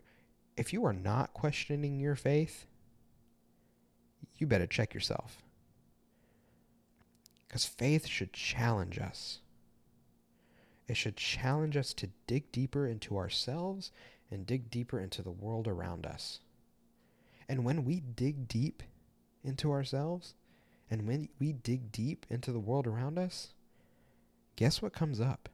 if 0.57 0.73
you 0.73 0.85
are 0.85 0.93
not 0.93 1.35
questioning 1.35 1.99
your 1.99 2.15
faith, 2.15 2.67
you 4.37 4.47
better 4.47 4.69
check 4.69 4.95
yourself. 4.95 5.43
Cuz 7.49 7.65
faith 7.65 8.07
should 8.07 8.33
challenge 8.33 9.01
us. 9.01 9.41
It 10.87 10.97
should 10.97 11.17
challenge 11.17 11.77
us 11.77 11.93
to 11.95 12.11
dig 12.29 12.53
deeper 12.53 12.87
into 12.87 13.17
ourselves 13.17 13.91
and 14.31 14.47
dig 14.47 14.71
deeper 14.71 15.01
into 15.01 15.23
the 15.23 15.33
world 15.33 15.67
around 15.67 16.07
us. 16.07 16.39
And 17.49 17.65
when 17.65 17.85
we 17.85 17.99
dig 17.99 18.47
deep 18.47 18.85
into 19.47 19.71
ourselves, 19.71 20.35
and 20.91 21.07
when 21.07 21.29
we 21.39 21.53
dig 21.53 21.93
deep 21.93 22.27
into 22.31 22.53
the 22.53 22.61
world 22.61 22.87
around 22.87 23.19
us, 23.19 23.55
guess 24.57 24.81
what 24.81 24.93
comes 24.93 25.21
up? 25.21 25.49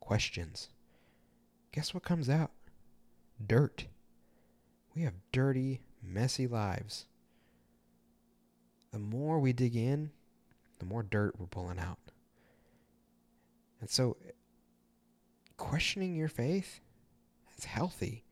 Questions. 0.00 0.68
Guess 1.72 1.92
what 1.92 2.02
comes 2.02 2.28
out? 2.30 2.52
Dirt. 3.44 3.86
We 4.94 5.02
have 5.02 5.14
dirty, 5.32 5.80
messy 6.02 6.46
lives. 6.46 7.06
The 8.92 8.98
more 8.98 9.38
we 9.38 9.52
dig 9.52 9.76
in, 9.76 10.10
the 10.78 10.86
more 10.86 11.02
dirt 11.02 11.38
we're 11.38 11.46
pulling 11.46 11.78
out. 11.78 11.98
And 13.80 13.90
so, 13.90 14.16
questioning 15.56 16.14
your 16.16 16.28
faith, 16.28 16.80
that's 17.46 17.66
healthy. 17.66 18.24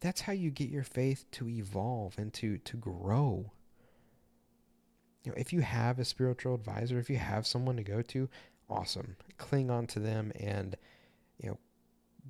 That's 0.00 0.22
how 0.22 0.32
you 0.32 0.50
get 0.50 0.70
your 0.70 0.84
faith 0.84 1.26
to 1.32 1.48
evolve 1.48 2.14
and 2.16 2.32
to, 2.34 2.58
to 2.58 2.76
grow 2.76 3.52
you 5.22 5.30
know, 5.30 5.36
if 5.38 5.52
you 5.52 5.60
have 5.60 5.98
a 5.98 6.04
spiritual 6.04 6.54
advisor, 6.54 6.98
if 6.98 7.10
you 7.10 7.16
have 7.16 7.46
someone 7.46 7.76
to 7.76 7.82
go 7.82 8.02
to, 8.02 8.28
awesome. 8.68 9.16
Cling 9.36 9.70
on 9.70 9.86
to 9.88 9.98
them 10.00 10.32
and, 10.38 10.76
you 11.38 11.50
know, 11.50 11.58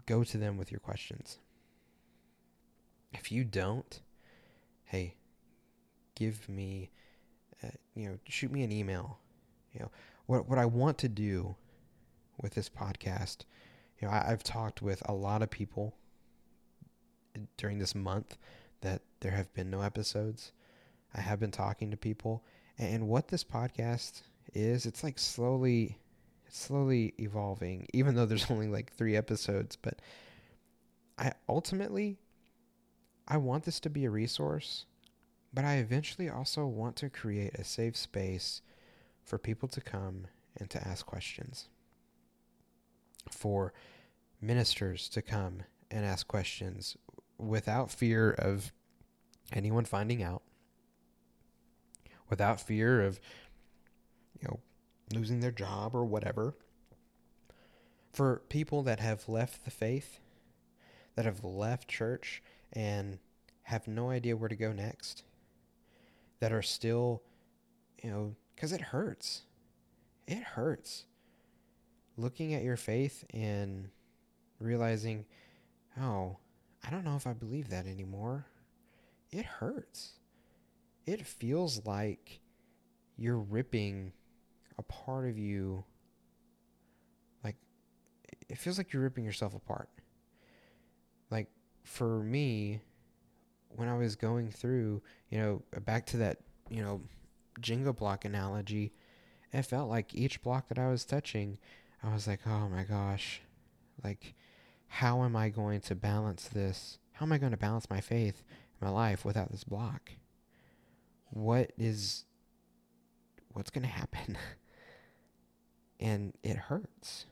go 0.06 0.24
to 0.24 0.38
them 0.38 0.56
with 0.56 0.72
your 0.72 0.80
questions. 0.80 1.38
If 3.12 3.30
you 3.30 3.44
don't, 3.44 4.00
hey, 4.84 5.14
give 6.14 6.48
me, 6.48 6.90
uh, 7.62 7.68
you 7.94 8.08
know, 8.08 8.18
shoot 8.26 8.50
me 8.50 8.62
an 8.62 8.72
email. 8.72 9.18
You 9.72 9.80
know, 9.80 9.90
what 10.26 10.48
what 10.48 10.58
I 10.58 10.66
want 10.66 10.98
to 10.98 11.08
do 11.08 11.54
with 12.40 12.54
this 12.54 12.68
podcast, 12.68 13.38
you 14.00 14.08
know, 14.08 14.14
I, 14.14 14.30
I've 14.30 14.42
talked 14.42 14.82
with 14.82 15.02
a 15.08 15.14
lot 15.14 15.42
of 15.42 15.50
people 15.50 15.94
during 17.56 17.78
this 17.78 17.94
month 17.94 18.36
that 18.80 19.02
there 19.20 19.32
have 19.32 19.52
been 19.54 19.70
no 19.70 19.82
episodes. 19.82 20.52
I 21.14 21.20
have 21.20 21.40
been 21.40 21.50
talking 21.50 21.90
to 21.90 21.96
people 21.96 22.44
and 22.80 23.06
what 23.06 23.28
this 23.28 23.44
podcast 23.44 24.22
is, 24.54 24.86
it's 24.86 25.04
like 25.04 25.18
slowly 25.18 25.98
it's 26.46 26.58
slowly 26.58 27.12
evolving, 27.20 27.86
even 27.92 28.14
though 28.14 28.26
there's 28.26 28.50
only 28.50 28.66
like 28.66 28.92
three 28.92 29.16
episodes. 29.16 29.76
But 29.76 30.00
I 31.18 31.32
ultimately 31.48 32.18
I 33.28 33.36
want 33.36 33.64
this 33.64 33.78
to 33.80 33.90
be 33.90 34.06
a 34.06 34.10
resource, 34.10 34.86
but 35.52 35.64
I 35.64 35.74
eventually 35.76 36.30
also 36.30 36.66
want 36.66 36.96
to 36.96 37.10
create 37.10 37.54
a 37.54 37.64
safe 37.64 37.96
space 37.96 38.62
for 39.22 39.38
people 39.38 39.68
to 39.68 39.80
come 39.80 40.26
and 40.56 40.68
to 40.70 40.88
ask 40.88 41.04
questions. 41.04 41.68
For 43.30 43.74
ministers 44.40 45.10
to 45.10 45.20
come 45.20 45.64
and 45.90 46.06
ask 46.06 46.26
questions 46.26 46.96
without 47.36 47.90
fear 47.90 48.30
of 48.30 48.72
anyone 49.52 49.84
finding 49.84 50.22
out 50.22 50.42
without 52.30 52.60
fear 52.60 53.02
of, 53.02 53.20
you 54.40 54.48
know, 54.48 54.60
losing 55.12 55.40
their 55.40 55.50
job 55.50 55.94
or 55.94 56.04
whatever. 56.04 56.54
For 58.12 58.42
people 58.48 58.82
that 58.84 59.00
have 59.00 59.28
left 59.28 59.64
the 59.64 59.70
faith, 59.70 60.20
that 61.16 61.24
have 61.24 61.44
left 61.44 61.88
church 61.88 62.42
and 62.72 63.18
have 63.64 63.86
no 63.86 64.10
idea 64.10 64.36
where 64.36 64.48
to 64.48 64.56
go 64.56 64.72
next, 64.72 65.24
that 66.38 66.52
are 66.52 66.62
still, 66.62 67.22
you 68.02 68.10
know, 68.10 68.34
because 68.54 68.72
it 68.72 68.80
hurts. 68.80 69.42
It 70.26 70.42
hurts. 70.42 71.04
Looking 72.16 72.54
at 72.54 72.62
your 72.62 72.76
faith 72.76 73.24
and 73.30 73.88
realizing, 74.58 75.24
oh, 76.00 76.38
I 76.86 76.90
don't 76.90 77.04
know 77.04 77.16
if 77.16 77.26
I 77.26 77.32
believe 77.32 77.68
that 77.70 77.86
anymore. 77.86 78.46
It 79.30 79.44
hurts 79.44 80.19
it 81.10 81.26
feels 81.26 81.84
like 81.84 82.40
you're 83.16 83.38
ripping 83.38 84.12
a 84.78 84.82
part 84.82 85.28
of 85.28 85.36
you 85.36 85.84
like 87.44 87.56
it 88.48 88.56
feels 88.56 88.78
like 88.78 88.92
you're 88.92 89.02
ripping 89.02 89.24
yourself 89.24 89.54
apart. 89.54 89.88
Like 91.30 91.48
for 91.82 92.22
me 92.22 92.80
when 93.76 93.88
i 93.88 93.96
was 93.96 94.16
going 94.16 94.50
through 94.50 95.00
you 95.30 95.38
know 95.38 95.62
back 95.84 96.04
to 96.04 96.16
that 96.16 96.38
you 96.68 96.82
know 96.82 97.00
jenga 97.60 97.96
block 97.96 98.24
analogy 98.24 98.92
it 99.52 99.62
felt 99.62 99.88
like 99.88 100.14
each 100.14 100.42
block 100.42 100.68
that 100.68 100.78
i 100.78 100.88
was 100.88 101.04
touching 101.04 101.56
i 102.02 102.12
was 102.12 102.26
like 102.26 102.40
oh 102.46 102.68
my 102.68 102.82
gosh 102.82 103.40
like 104.04 104.34
how 104.88 105.22
am 105.22 105.36
i 105.36 105.48
going 105.48 105.80
to 105.80 105.94
balance 105.94 106.48
this? 106.48 106.98
How 107.12 107.24
am 107.24 107.32
i 107.32 107.38
going 107.38 107.52
to 107.52 107.56
balance 107.56 107.88
my 107.88 108.00
faith 108.00 108.42
in 108.80 108.86
my 108.86 108.92
life 108.92 109.24
without 109.24 109.50
this 109.50 109.64
block 109.64 110.12
what 111.30 111.72
is 111.78 112.24
what's 113.52 113.70
going 113.70 113.84
to 113.84 113.88
happen? 113.88 114.36
And 116.02 116.32
it 116.42 116.56
hurts. 116.56 117.26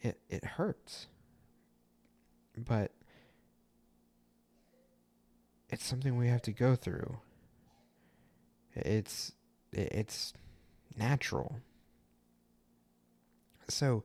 It 0.00 0.18
it 0.30 0.42
hurts. 0.42 1.06
But 2.56 2.92
it's 5.68 5.84
something 5.84 6.16
we 6.16 6.28
have 6.28 6.40
to 6.42 6.52
go 6.52 6.76
through. 6.76 7.18
It's 8.74 9.32
it's 9.70 10.32
natural. 10.96 11.60
So 13.68 14.04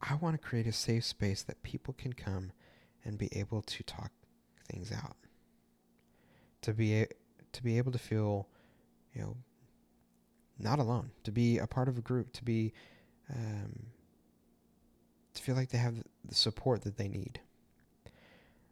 I 0.00 0.14
want 0.16 0.40
to 0.40 0.48
create 0.48 0.66
a 0.66 0.72
safe 0.72 1.04
space 1.04 1.42
that 1.44 1.62
people 1.62 1.94
can 1.94 2.12
come 2.12 2.50
and 3.04 3.18
be 3.18 3.28
able 3.32 3.62
to 3.62 3.82
talk 3.84 4.10
things 4.68 4.90
out. 4.90 5.16
To 6.62 6.72
be 6.72 7.06
to 7.52 7.62
be 7.62 7.78
able 7.78 7.92
to 7.92 7.98
feel, 7.98 8.48
you 9.14 9.22
know, 9.22 9.36
not 10.58 10.78
alone. 10.78 11.10
To 11.24 11.32
be 11.32 11.58
a 11.58 11.66
part 11.66 11.88
of 11.88 11.98
a 11.98 12.00
group. 12.00 12.32
To 12.34 12.44
be 12.44 12.72
um, 13.34 13.86
to 15.34 15.42
feel 15.42 15.54
like 15.54 15.70
they 15.70 15.78
have 15.78 15.96
the 16.24 16.34
support 16.34 16.82
that 16.82 16.96
they 16.96 17.08
need. 17.08 17.40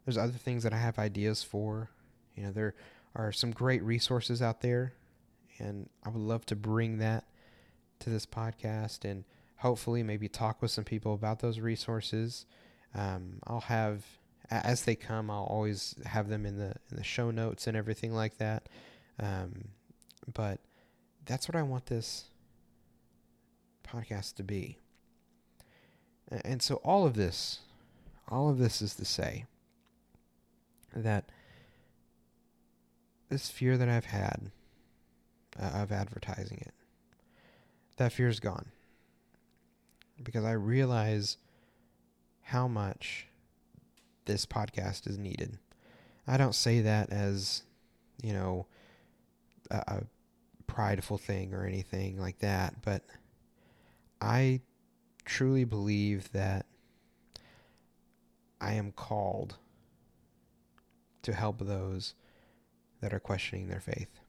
There's 0.05 0.17
other 0.17 0.31
things 0.31 0.63
that 0.63 0.73
I 0.73 0.77
have 0.77 0.99
ideas 0.99 1.43
for. 1.43 1.89
You 2.35 2.43
know, 2.43 2.51
there 2.51 2.75
are 3.15 3.31
some 3.31 3.51
great 3.51 3.83
resources 3.83 4.41
out 4.41 4.61
there, 4.61 4.93
and 5.59 5.89
I 6.03 6.09
would 6.09 6.21
love 6.21 6.45
to 6.47 6.55
bring 6.55 6.97
that 6.99 7.25
to 7.99 8.09
this 8.09 8.25
podcast 8.25 9.05
and 9.09 9.23
hopefully 9.57 10.01
maybe 10.01 10.27
talk 10.27 10.61
with 10.61 10.71
some 10.71 10.83
people 10.83 11.13
about 11.13 11.39
those 11.39 11.59
resources. 11.59 12.45
Um, 12.95 13.39
I'll 13.45 13.61
have 13.61 14.03
as 14.51 14.83
they 14.83 14.95
come. 14.95 15.31
I'll 15.31 15.43
always 15.43 15.95
have 16.05 16.27
them 16.27 16.45
in 16.45 16.57
the 16.57 16.73
in 16.91 16.97
the 16.97 17.03
show 17.03 17.31
notes 17.31 17.67
and 17.67 17.77
everything 17.77 18.13
like 18.13 18.37
that. 18.37 18.67
Um, 19.19 19.69
but 20.33 20.59
that's 21.25 21.47
what 21.47 21.55
I 21.55 21.63
want 21.63 21.85
this 21.85 22.25
podcast 23.87 24.35
to 24.35 24.43
be. 24.43 24.77
And 26.43 26.61
so 26.61 26.75
all 26.75 27.05
of 27.05 27.15
this, 27.15 27.59
all 28.29 28.49
of 28.49 28.57
this 28.57 28.81
is 28.81 28.95
to 28.95 29.05
say 29.05 29.45
that 30.95 31.25
this 33.29 33.49
fear 33.49 33.77
that 33.77 33.89
I've 33.89 34.05
had 34.05 34.51
uh, 35.59 35.81
of 35.81 35.91
advertising 35.91 36.59
it, 36.59 36.73
that 37.97 38.13
fear 38.13 38.27
is 38.27 38.39
gone. 38.39 38.67
Because 40.21 40.45
I 40.45 40.51
realize 40.51 41.37
how 42.43 42.67
much 42.67 43.27
this 44.25 44.45
podcast 44.45 45.07
is 45.09 45.17
needed. 45.17 45.57
I 46.27 46.37
don't 46.37 46.55
say 46.55 46.81
that 46.81 47.09
as, 47.11 47.63
you 48.21 48.33
know, 48.33 48.67
a, 49.69 49.83
a 49.87 50.03
prideful 50.67 51.17
thing 51.17 51.53
or 51.53 51.65
anything 51.65 52.19
like 52.19 52.39
that, 52.39 52.81
but 52.83 53.03
I 54.19 54.61
truly 55.25 55.63
believe 55.63 56.31
that 56.31 56.65
I 58.59 58.73
am 58.73 58.91
called 58.91 59.57
to 61.23 61.33
help 61.33 61.59
those 61.59 62.13
that 63.01 63.13
are 63.13 63.19
questioning 63.19 63.67
their 63.67 63.79
faith. 63.79 64.19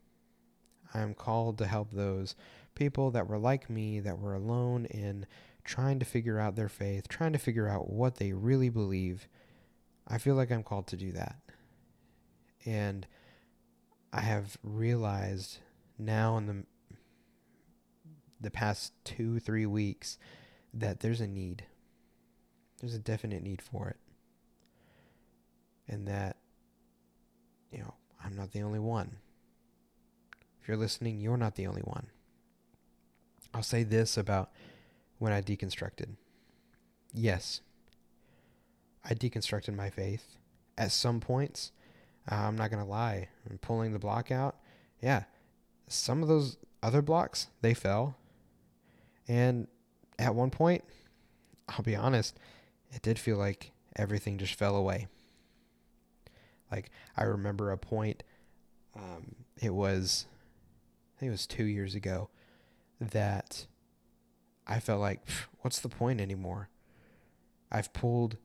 I 0.94 1.00
am 1.00 1.14
called 1.14 1.58
to 1.58 1.66
help 1.66 1.90
those 1.90 2.34
people 2.74 3.10
that 3.12 3.26
were 3.26 3.38
like 3.38 3.70
me, 3.70 4.00
that 4.00 4.18
were 4.18 4.34
alone 4.34 4.86
in 4.86 5.26
trying 5.64 5.98
to 5.98 6.04
figure 6.04 6.38
out 6.38 6.56
their 6.56 6.68
faith, 6.68 7.08
trying 7.08 7.32
to 7.32 7.38
figure 7.38 7.68
out 7.68 7.90
what 7.90 8.16
they 8.16 8.32
really 8.32 8.68
believe. 8.68 9.28
I 10.12 10.18
feel 10.18 10.34
like 10.34 10.52
I'm 10.52 10.62
called 10.62 10.86
to 10.88 10.96
do 10.96 11.10
that. 11.12 11.36
And 12.66 13.06
I 14.12 14.20
have 14.20 14.58
realized 14.62 15.58
now 15.98 16.36
in 16.36 16.46
the 16.46 16.64
the 18.40 18.50
past 18.50 18.92
2 19.04 19.38
3 19.38 19.66
weeks 19.66 20.18
that 20.74 21.00
there's 21.00 21.20
a 21.20 21.26
need. 21.26 21.64
There's 22.80 22.94
a 22.94 22.98
definite 22.98 23.42
need 23.42 23.62
for 23.62 23.88
it. 23.88 23.96
And 25.88 26.06
that, 26.08 26.36
you 27.70 27.78
know, 27.78 27.94
I'm 28.22 28.34
not 28.34 28.50
the 28.50 28.62
only 28.62 28.80
one. 28.80 29.16
If 30.60 30.68
you're 30.68 30.76
listening, 30.76 31.20
you're 31.20 31.36
not 31.36 31.54
the 31.54 31.66
only 31.66 31.82
one. 31.82 32.08
I'll 33.54 33.62
say 33.62 33.84
this 33.84 34.16
about 34.16 34.50
when 35.18 35.32
I 35.32 35.40
deconstructed. 35.40 36.16
Yes, 37.14 37.60
I 39.04 39.14
deconstructed 39.14 39.74
my 39.74 39.90
faith 39.90 40.36
at 40.78 40.92
some 40.92 41.20
points. 41.20 41.72
Uh, 42.30 42.36
I'm 42.36 42.56
not 42.56 42.70
going 42.70 42.82
to 42.82 42.88
lie. 42.88 43.28
I'm 43.50 43.58
pulling 43.58 43.92
the 43.92 43.98
block 43.98 44.30
out. 44.30 44.56
Yeah, 45.00 45.24
some 45.88 46.22
of 46.22 46.28
those 46.28 46.56
other 46.82 47.02
blocks, 47.02 47.48
they 47.60 47.74
fell. 47.74 48.16
And 49.28 49.66
at 50.18 50.34
one 50.34 50.50
point, 50.50 50.84
I'll 51.68 51.82
be 51.82 51.96
honest, 51.96 52.38
it 52.92 53.02
did 53.02 53.18
feel 53.18 53.36
like 53.36 53.72
everything 53.96 54.38
just 54.38 54.54
fell 54.54 54.76
away. 54.76 55.08
Like 56.70 56.90
I 57.16 57.24
remember 57.24 57.70
a 57.70 57.78
point, 57.78 58.22
um, 58.96 59.34
it 59.60 59.74
was, 59.74 60.26
I 61.16 61.20
think 61.20 61.28
it 61.28 61.32
was 61.32 61.46
two 61.46 61.64
years 61.64 61.94
ago, 61.94 62.30
that 63.00 63.66
I 64.66 64.80
felt 64.80 65.00
like, 65.00 65.20
what's 65.60 65.80
the 65.80 65.88
point 65.88 66.20
anymore? 66.20 66.68
I've 67.70 67.92
pulled 67.92 68.36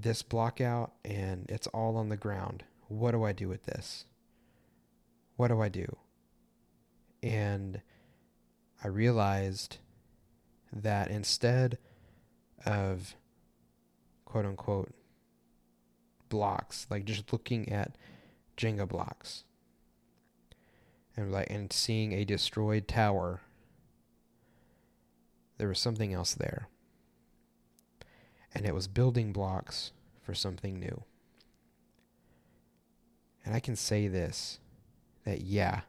this 0.00 0.22
block 0.22 0.60
out 0.60 0.92
and 1.04 1.46
it's 1.48 1.66
all 1.68 1.96
on 1.96 2.08
the 2.08 2.16
ground. 2.16 2.64
What 2.88 3.12
do 3.12 3.24
I 3.24 3.32
do 3.32 3.48
with 3.48 3.64
this? 3.64 4.06
What 5.36 5.48
do 5.48 5.60
I 5.60 5.68
do? 5.68 5.96
And 7.22 7.80
I 8.82 8.88
realized 8.88 9.78
that 10.72 11.10
instead 11.10 11.78
of 12.64 13.14
quote 14.24 14.46
unquote 14.46 14.92
blocks, 16.28 16.86
like 16.90 17.04
just 17.04 17.32
looking 17.32 17.70
at 17.70 17.96
Jenga 18.56 18.88
blocks 18.88 19.44
and 21.16 21.30
like 21.30 21.50
and 21.50 21.72
seeing 21.72 22.12
a 22.12 22.24
destroyed 22.24 22.88
tower, 22.88 23.40
there 25.58 25.68
was 25.68 25.78
something 25.78 26.12
else 26.12 26.34
there. 26.34 26.68
And 28.54 28.66
it 28.66 28.74
was 28.74 28.88
building 28.88 29.32
blocks 29.32 29.92
for 30.22 30.34
something 30.34 30.78
new. 30.78 31.04
And 33.44 33.54
I 33.54 33.60
can 33.60 33.76
say 33.76 34.08
this 34.08 34.58
that 35.24 35.42
yeah, 35.42 35.82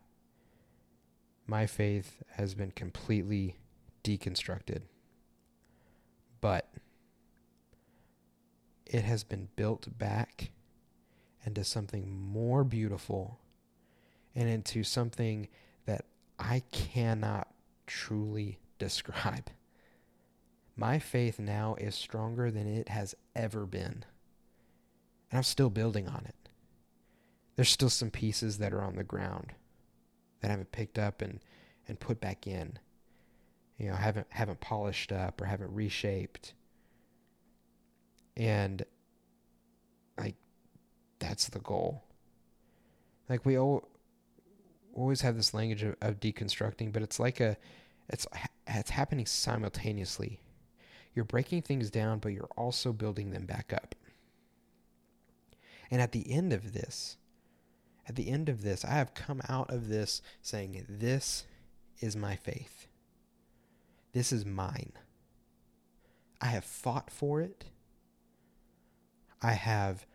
my 1.47 1.65
faith 1.65 2.21
has 2.33 2.53
been 2.53 2.71
completely 2.71 3.55
deconstructed. 4.03 4.81
But 6.41 6.69
it 8.85 9.03
has 9.03 9.23
been 9.23 9.49
built 9.55 9.97
back 9.97 10.51
into 11.45 11.63
something 11.63 12.09
more 12.11 12.63
beautiful 12.63 13.39
and 14.35 14.49
into 14.49 14.83
something 14.83 15.47
that 15.85 16.05
I 16.39 16.63
cannot 16.71 17.47
truly 17.87 18.59
describe. 18.79 19.49
My 20.75 20.99
faith 20.99 21.39
now 21.39 21.75
is 21.79 21.95
stronger 21.95 22.49
than 22.49 22.67
it 22.67 22.89
has 22.89 23.15
ever 23.35 23.65
been. 23.65 24.05
And 25.29 25.37
I'm 25.37 25.43
still 25.43 25.69
building 25.69 26.07
on 26.07 26.25
it. 26.27 26.49
There's 27.55 27.69
still 27.69 27.89
some 27.89 28.09
pieces 28.09 28.57
that 28.57 28.73
are 28.73 28.81
on 28.81 28.95
the 28.95 29.03
ground 29.03 29.53
that 30.41 30.47
I 30.47 30.51
haven't 30.51 30.71
picked 30.71 30.97
up 30.97 31.21
and, 31.21 31.39
and 31.87 31.99
put 31.99 32.19
back 32.19 32.47
in 32.47 32.79
you 33.77 33.89
know 33.89 33.95
haven't 33.95 34.27
haven't 34.29 34.59
polished 34.61 35.11
up 35.11 35.41
or 35.41 35.45
haven't 35.45 35.73
reshaped 35.73 36.53
and 38.37 38.83
like 40.17 40.35
that's 41.19 41.49
the 41.49 41.59
goal 41.59 42.03
like 43.29 43.45
we 43.45 43.57
all 43.57 43.87
always 44.93 45.21
have 45.21 45.35
this 45.35 45.53
language 45.53 45.83
of, 45.83 45.95
of 46.01 46.19
deconstructing 46.19 46.91
but 46.91 47.01
it's 47.01 47.19
like 47.19 47.39
a 47.39 47.57
it's 48.09 48.27
it's 48.67 48.91
happening 48.91 49.25
simultaneously 49.25 50.39
you're 51.13 51.25
breaking 51.25 51.61
things 51.61 51.89
down 51.89 52.19
but 52.19 52.33
you're 52.33 52.49
also 52.57 52.91
building 52.93 53.31
them 53.31 53.45
back 53.45 53.71
up 53.73 53.95
and 55.91 56.01
at 56.01 56.11
the 56.11 56.31
end 56.31 56.53
of 56.53 56.73
this 56.73 57.17
at 58.07 58.15
the 58.15 58.29
end 58.29 58.49
of 58.49 58.61
this 58.61 58.83
i 58.83 58.91
have 58.91 59.13
come 59.13 59.41
out 59.47 59.69
of 59.69 59.87
this 59.87 60.21
saying 60.41 60.85
this 60.89 61.45
is 61.99 62.15
my 62.15 62.35
faith 62.35 62.87
this 64.13 64.31
is 64.31 64.45
mine. 64.45 64.93
I 66.39 66.47
have 66.47 66.63
fought 66.63 67.09
for 67.09 67.41
it. 67.41 67.65
I 69.41 69.53
have 69.53 70.05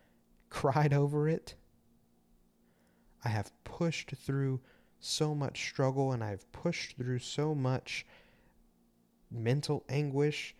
cried 0.50 0.94
over 0.94 1.28
it. 1.28 1.56
I 3.24 3.28
have 3.28 3.52
pushed 3.64 4.12
through 4.12 4.60
so 5.00 5.34
much 5.34 5.60
struggle 5.68 6.12
and 6.12 6.22
I've 6.22 6.50
pushed 6.52 6.96
through 6.96 7.18
so 7.18 7.54
much 7.54 8.06
mental 9.30 9.84
anguish. 9.88 10.54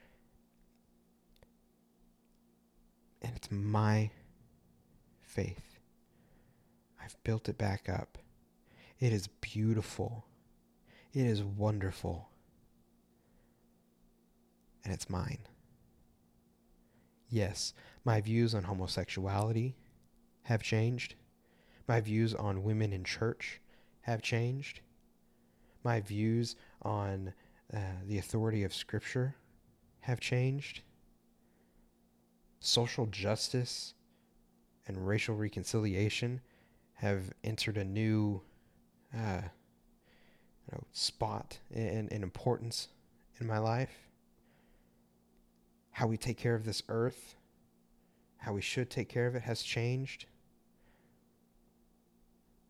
And 3.22 3.32
it's 3.36 3.50
my 3.50 4.10
faith. 5.20 5.78
I've 7.02 7.16
built 7.24 7.48
it 7.48 7.58
back 7.58 7.88
up. 7.88 8.18
It 9.00 9.12
is 9.12 9.28
beautiful. 9.40 10.24
It 11.12 11.26
is 11.26 11.42
wonderful 11.42 12.28
and 14.88 14.94
it's 14.94 15.10
mine. 15.10 15.38
Yes, 17.28 17.74
my 18.06 18.22
views 18.22 18.54
on 18.54 18.62
homosexuality 18.62 19.76
have 20.44 20.62
changed. 20.62 21.14
My 21.86 22.00
views 22.00 22.34
on 22.34 22.62
women 22.62 22.94
in 22.94 23.04
church 23.04 23.60
have 24.00 24.22
changed. 24.22 24.80
My 25.84 26.00
views 26.00 26.56
on 26.80 27.34
uh, 27.72 27.78
the 28.06 28.16
authority 28.16 28.64
of 28.64 28.72
Scripture 28.72 29.36
have 30.00 30.20
changed. 30.20 30.80
Social 32.68 33.06
justice 33.06 33.94
and 34.86 35.08
racial 35.08 35.34
reconciliation 35.34 36.42
have 36.96 37.32
entered 37.42 37.78
a 37.78 37.84
new 37.84 38.42
uh, 39.16 39.40
you 39.40 40.72
know, 40.72 40.84
spot 40.92 41.60
and, 41.74 42.12
and 42.12 42.22
importance 42.22 42.88
in 43.40 43.46
my 43.46 43.56
life. 43.56 44.10
How 45.92 46.08
we 46.08 46.18
take 46.18 46.36
care 46.36 46.54
of 46.54 46.66
this 46.66 46.82
earth, 46.90 47.36
how 48.36 48.52
we 48.52 48.60
should 48.60 48.90
take 48.90 49.08
care 49.08 49.26
of 49.26 49.34
it, 49.34 49.44
has 49.44 49.62
changed. 49.62 50.26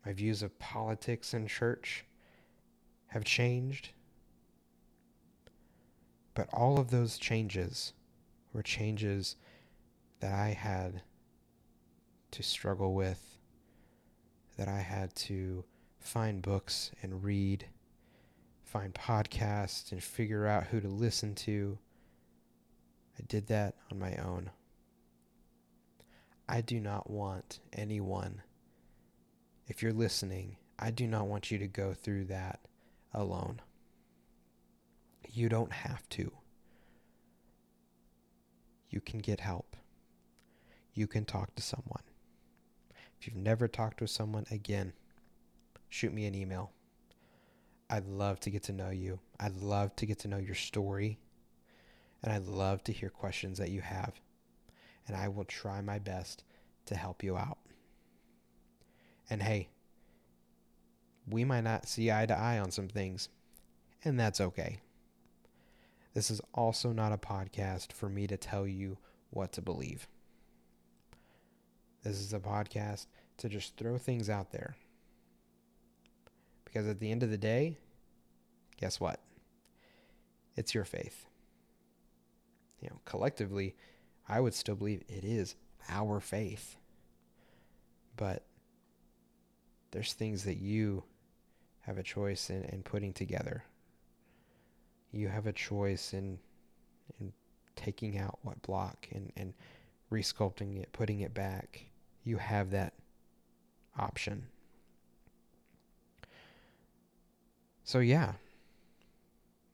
My 0.05 0.13
views 0.13 0.41
of 0.41 0.57
politics 0.59 1.33
and 1.33 1.49
church 1.49 2.05
have 3.07 3.25
changed. 3.25 3.89
But 6.35 6.47
all 6.53 6.79
of 6.79 6.89
those 6.89 7.17
changes 7.17 7.91
were 8.53 8.63
changes 8.63 9.35
that 10.19 10.33
I 10.33 10.49
had 10.49 11.01
to 12.31 12.43
struggle 12.43 12.93
with, 12.93 13.37
that 14.57 14.67
I 14.67 14.79
had 14.79 15.15
to 15.15 15.63
find 15.99 16.41
books 16.41 16.91
and 17.01 17.23
read, 17.23 17.65
find 18.63 18.93
podcasts 18.93 19.91
and 19.91 20.03
figure 20.03 20.45
out 20.45 20.67
who 20.67 20.79
to 20.81 20.87
listen 20.87 21.35
to. 21.35 21.77
I 23.17 23.23
did 23.27 23.47
that 23.47 23.75
on 23.91 23.99
my 23.99 24.15
own. 24.17 24.51
I 26.47 26.61
do 26.61 26.79
not 26.79 27.09
want 27.09 27.59
anyone, 27.73 28.41
if 29.67 29.83
you're 29.83 29.93
listening, 29.93 30.57
I 30.79 30.89
do 30.89 31.05
not 31.05 31.27
want 31.27 31.51
you 31.51 31.59
to 31.59 31.67
go 31.67 31.93
through 31.93 32.25
that 32.25 32.61
alone. 33.13 33.61
You 35.31 35.47
don't 35.47 35.71
have 35.71 36.09
to. 36.09 36.31
You 38.89 38.99
can 38.99 39.19
get 39.19 39.41
help. 39.41 39.75
You 40.99 41.07
can 41.07 41.23
talk 41.23 41.55
to 41.55 41.61
someone. 41.61 42.03
If 43.17 43.25
you've 43.25 43.37
never 43.37 43.69
talked 43.69 44.01
with 44.01 44.09
someone, 44.09 44.45
again, 44.51 44.91
shoot 45.87 46.13
me 46.13 46.25
an 46.25 46.35
email. 46.35 46.73
I'd 47.89 48.05
love 48.05 48.41
to 48.41 48.49
get 48.49 48.63
to 48.63 48.73
know 48.73 48.89
you. 48.89 49.21
I'd 49.39 49.55
love 49.55 49.95
to 49.95 50.05
get 50.05 50.19
to 50.19 50.27
know 50.27 50.39
your 50.39 50.55
story. 50.55 51.17
And 52.21 52.33
I'd 52.33 52.47
love 52.47 52.83
to 52.83 52.91
hear 52.91 53.09
questions 53.09 53.59
that 53.59 53.71
you 53.71 53.79
have. 53.79 54.19
And 55.07 55.15
I 55.15 55.29
will 55.29 55.45
try 55.45 55.79
my 55.79 55.99
best 55.99 56.43
to 56.87 56.97
help 56.97 57.23
you 57.23 57.37
out. 57.37 57.59
And 59.29 59.41
hey, 59.41 59.69
we 61.25 61.45
might 61.45 61.63
not 61.63 61.87
see 61.87 62.11
eye 62.11 62.25
to 62.25 62.37
eye 62.37 62.59
on 62.59 62.71
some 62.71 62.89
things, 62.89 63.29
and 64.03 64.19
that's 64.19 64.41
okay. 64.41 64.81
This 66.13 66.29
is 66.29 66.41
also 66.53 66.91
not 66.91 67.13
a 67.13 67.17
podcast 67.17 67.93
for 67.93 68.09
me 68.09 68.27
to 68.27 68.35
tell 68.35 68.67
you 68.67 68.97
what 69.29 69.53
to 69.53 69.61
believe. 69.61 70.05
This 72.03 72.19
is 72.19 72.33
a 72.33 72.39
podcast 72.39 73.07
to 73.37 73.49
just 73.49 73.75
throw 73.77 73.97
things 73.97 74.29
out 74.29 74.51
there. 74.51 74.75
Because 76.65 76.87
at 76.87 76.99
the 76.99 77.11
end 77.11 77.23
of 77.23 77.31
the 77.31 77.37
day, 77.37 77.77
guess 78.77 78.99
what? 78.99 79.19
It's 80.55 80.73
your 80.73 80.85
faith. 80.85 81.25
You 82.81 82.89
know, 82.89 82.99
collectively, 83.05 83.75
I 84.27 84.39
would 84.39 84.53
still 84.53 84.75
believe 84.75 85.03
it 85.07 85.25
is 85.25 85.55
our 85.89 86.19
faith. 86.19 86.75
But 88.15 88.45
there's 89.91 90.13
things 90.13 90.43
that 90.43 90.57
you 90.57 91.03
have 91.81 91.97
a 91.97 92.03
choice 92.03 92.49
in, 92.49 92.63
in 92.65 92.83
putting 92.83 93.13
together. 93.13 93.63
You 95.11 95.27
have 95.27 95.47
a 95.47 95.53
choice 95.53 96.13
in 96.13 96.39
in 97.19 97.33
taking 97.75 98.17
out 98.17 98.37
what 98.43 98.61
block 98.61 99.07
and, 99.11 99.31
and 99.35 99.53
resculpting 100.11 100.79
it, 100.79 100.91
putting 100.91 101.21
it 101.21 101.33
back. 101.33 101.88
You 102.23 102.37
have 102.37 102.71
that 102.71 102.93
option. 103.97 104.47
So, 107.83 107.99
yeah. 107.99 108.33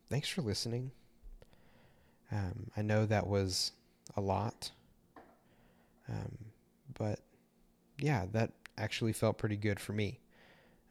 Thanks 0.10 0.30
for 0.30 0.42
listening. 0.42 0.92
Um, 2.32 2.72
I 2.78 2.82
know 2.82 3.06
that 3.06 3.28
was 3.28 3.72
a 4.16 4.22
lot. 4.22 4.72
Um, 6.08 6.38
but 6.98 7.20
yeah, 7.98 8.26
that 8.32 8.52
actually 8.78 9.14
felt 9.14 9.38
pretty 9.38 9.58
good 9.58 9.80
for 9.80 9.94
me 9.94 10.20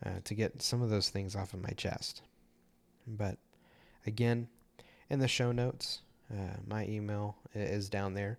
uh, 0.05 0.21
to 0.25 0.35
get 0.35 0.63
some 0.63 0.83
of 0.83 0.91
those 0.91 1.09
things 1.09 1.37
off 1.37 1.55
of 1.55 1.63
my 1.63 1.71
chest. 1.71 2.23
But 3.07 3.39
again, 4.07 4.49
in 5.11 5.19
the 5.19 5.29
show 5.29 5.53
notes, 5.53 6.01
uh, 6.33 6.57
my 6.67 6.87
email 6.87 7.37
is 7.55 7.89
down 7.89 8.15
there. 8.15 8.39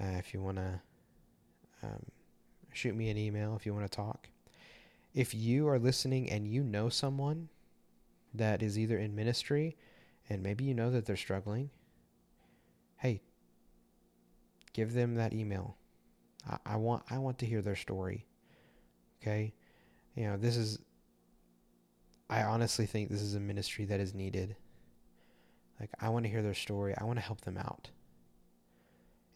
Uh, 0.00 0.16
if 0.18 0.32
you 0.32 0.40
want 0.40 0.58
to 0.58 0.80
um, 1.82 2.04
shoot 2.76 2.94
me 2.94 3.08
an 3.10 3.16
email, 3.16 3.56
if 3.56 3.66
you 3.66 3.74
want 3.74 3.90
to 3.90 3.96
talk. 3.96 4.28
If 5.14 5.34
you 5.34 5.68
are 5.68 5.78
listening 5.78 6.30
and 6.30 6.46
you 6.46 6.62
know 6.62 6.88
someone 6.88 7.48
that 8.34 8.62
is 8.62 8.78
either 8.78 8.98
in 8.98 9.14
ministry 9.14 9.76
and 10.28 10.42
maybe 10.42 10.64
you 10.64 10.74
know 10.74 10.90
that 10.90 11.06
they're 11.06 11.16
struggling, 11.16 11.70
hey, 12.98 13.22
give 14.72 14.92
them 14.92 15.14
that 15.14 15.32
email. 15.32 15.76
I, 16.48 16.58
I 16.66 16.76
want 16.76 17.04
I 17.10 17.18
want 17.18 17.38
to 17.38 17.46
hear 17.46 17.62
their 17.62 17.76
story. 17.76 18.26
Okay, 19.22 19.54
you 20.14 20.24
know 20.24 20.36
this 20.36 20.56
is. 20.56 20.78
I 22.28 22.42
honestly 22.42 22.86
think 22.86 23.08
this 23.08 23.22
is 23.22 23.36
a 23.36 23.40
ministry 23.40 23.84
that 23.86 24.00
is 24.00 24.12
needed. 24.12 24.56
Like 25.80 25.90
I 26.00 26.08
want 26.08 26.24
to 26.24 26.30
hear 26.30 26.42
their 26.42 26.54
story. 26.54 26.94
I 26.98 27.04
want 27.04 27.18
to 27.18 27.24
help 27.24 27.42
them 27.42 27.56
out 27.56 27.90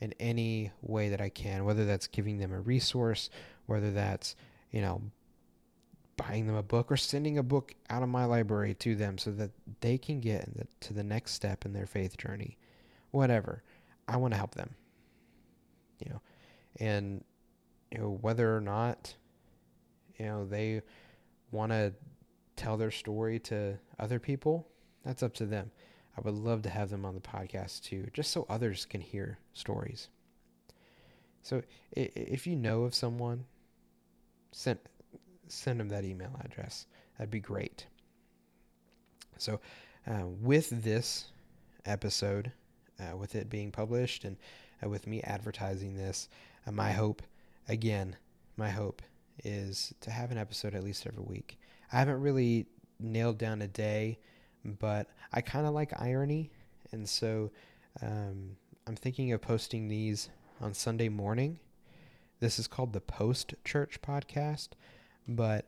in 0.01 0.15
any 0.19 0.73
way 0.83 1.11
that 1.11 1.21
I 1.21 1.29
can, 1.29 1.65
whether 1.65 1.85
that's 1.85 2.07
giving 2.07 2.39
them 2.39 2.53
a 2.53 2.61
resource, 2.61 3.31
whether 3.67 3.91
that's, 3.91 4.35
you 4.71 4.81
know, 4.81 5.03
buying 6.17 6.47
them 6.47 6.57
a 6.57 6.63
book 6.63 6.91
or 6.91 6.97
sending 6.97 7.39
a 7.39 7.43
book 7.43 7.75
out 7.89 8.03
of 8.03 8.09
my 8.09 8.25
library 8.25 8.75
to 8.75 8.95
them 8.95 9.19
so 9.19 9.31
that 9.33 9.51
they 9.81 9.97
can 9.99 10.21
get 10.21 10.49
to 10.81 10.93
the 10.93 11.03
next 11.03 11.33
step 11.33 11.65
in 11.65 11.73
their 11.73 11.87
faith 11.87 12.17
journey. 12.17 12.59
Whatever. 13.11 13.63
I 14.09 14.17
want 14.17 14.35
to 14.35 14.39
help 14.39 14.55
them. 14.55 14.75
You 15.99 16.13
know, 16.13 16.21
and 16.79 17.25
you 17.91 17.99
know 17.99 18.19
whether 18.23 18.57
or 18.57 18.61
not 18.61 19.15
you 20.19 20.25
know 20.25 20.47
they 20.47 20.81
want 21.51 21.73
to 21.73 21.93
tell 22.57 22.77
their 22.77 22.91
story 22.91 23.39
to 23.39 23.79
other 23.99 24.19
people, 24.19 24.67
that's 25.05 25.23
up 25.23 25.35
to 25.35 25.47
them. 25.47 25.71
I 26.17 26.21
would 26.23 26.35
love 26.35 26.63
to 26.63 26.71
have 26.71 26.91
them 26.91 27.05
on 27.05 27.15
the 27.15 27.21
podcast 27.21 27.83
too, 27.83 28.09
just 28.13 28.31
so 28.31 28.47
others 28.49 28.85
can 28.85 29.01
hear 29.01 29.39
stories. 29.53 30.09
So 31.43 31.63
if 31.93 32.47
you 32.47 32.57
know 32.57 32.83
of 32.83 32.95
someone, 32.95 33.45
send 34.53 34.79
send 35.49 35.81
them 35.81 35.89
that 35.89 36.05
email 36.05 36.39
address. 36.45 36.87
That'd 37.19 37.31
be 37.31 37.41
great. 37.41 37.87
So, 39.39 39.61
uh, 40.07 40.27
with 40.41 40.83
this 40.83 41.27
episode, 41.85 42.53
uh, 42.99 43.17
with 43.17 43.35
it 43.35 43.49
being 43.49 43.71
published 43.73 44.25
and 44.25 44.37
uh, 44.85 44.89
with 44.89 45.07
me 45.07 45.23
advertising 45.23 45.97
this, 45.97 46.29
uh, 46.67 46.73
my 46.73 46.93
hope, 46.93 47.23
again, 47.69 48.17
my 48.57 48.71
hope 48.71 49.03
is 49.45 49.95
to 50.03 50.11
have 50.11 50.31
an 50.31 50.39
episode 50.39 50.75
at 50.75 50.85
least 50.85 51.07
every 51.07 51.25
week. 51.25 51.59
I 51.93 51.99
haven't 51.99 52.21
really 52.21 52.67
nailed 52.99 53.39
down 53.39 53.63
a 53.63 53.69
day, 53.69 54.19
but 54.65 55.09
I 55.33 55.41
kind 55.41 55.67
of 55.67 55.75
like 55.75 56.01
irony, 56.01 56.51
and 56.93 57.09
so 57.09 57.51
um, 58.03 58.57
I'm 58.87 58.97
thinking 58.97 59.33
of 59.33 59.41
posting 59.41 59.89
these 59.89 60.29
on 60.61 60.75
Sunday 60.75 61.09
morning. 61.09 61.59
This 62.41 62.59
is 62.59 62.67
called 62.67 62.93
the 62.93 63.01
Post 63.01 63.55
Church 63.65 64.01
Podcast, 64.03 64.69
but 65.29 65.67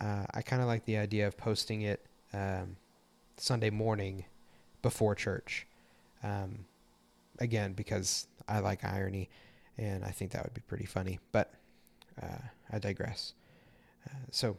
uh, 0.00 0.24
I 0.34 0.42
kind 0.42 0.62
of 0.62 0.68
like 0.68 0.84
the 0.84 0.96
idea 0.96 1.26
of 1.26 1.36
posting 1.36 1.82
it 1.82 2.04
um, 2.32 2.76
Sunday 3.36 3.70
morning 3.70 4.24
before 4.82 5.14
church. 5.14 5.66
Um, 6.22 6.66
again, 7.38 7.72
because 7.72 8.26
I 8.48 8.60
like 8.60 8.84
irony, 8.84 9.28
and 9.78 10.04
I 10.04 10.10
think 10.10 10.32
that 10.32 10.44
would 10.44 10.54
be 10.54 10.62
pretty 10.62 10.86
funny. 10.86 11.20
But 11.30 11.52
uh, 12.20 12.48
I 12.70 12.78
digress. 12.78 13.34
Uh, 14.08 14.26
so, 14.30 14.56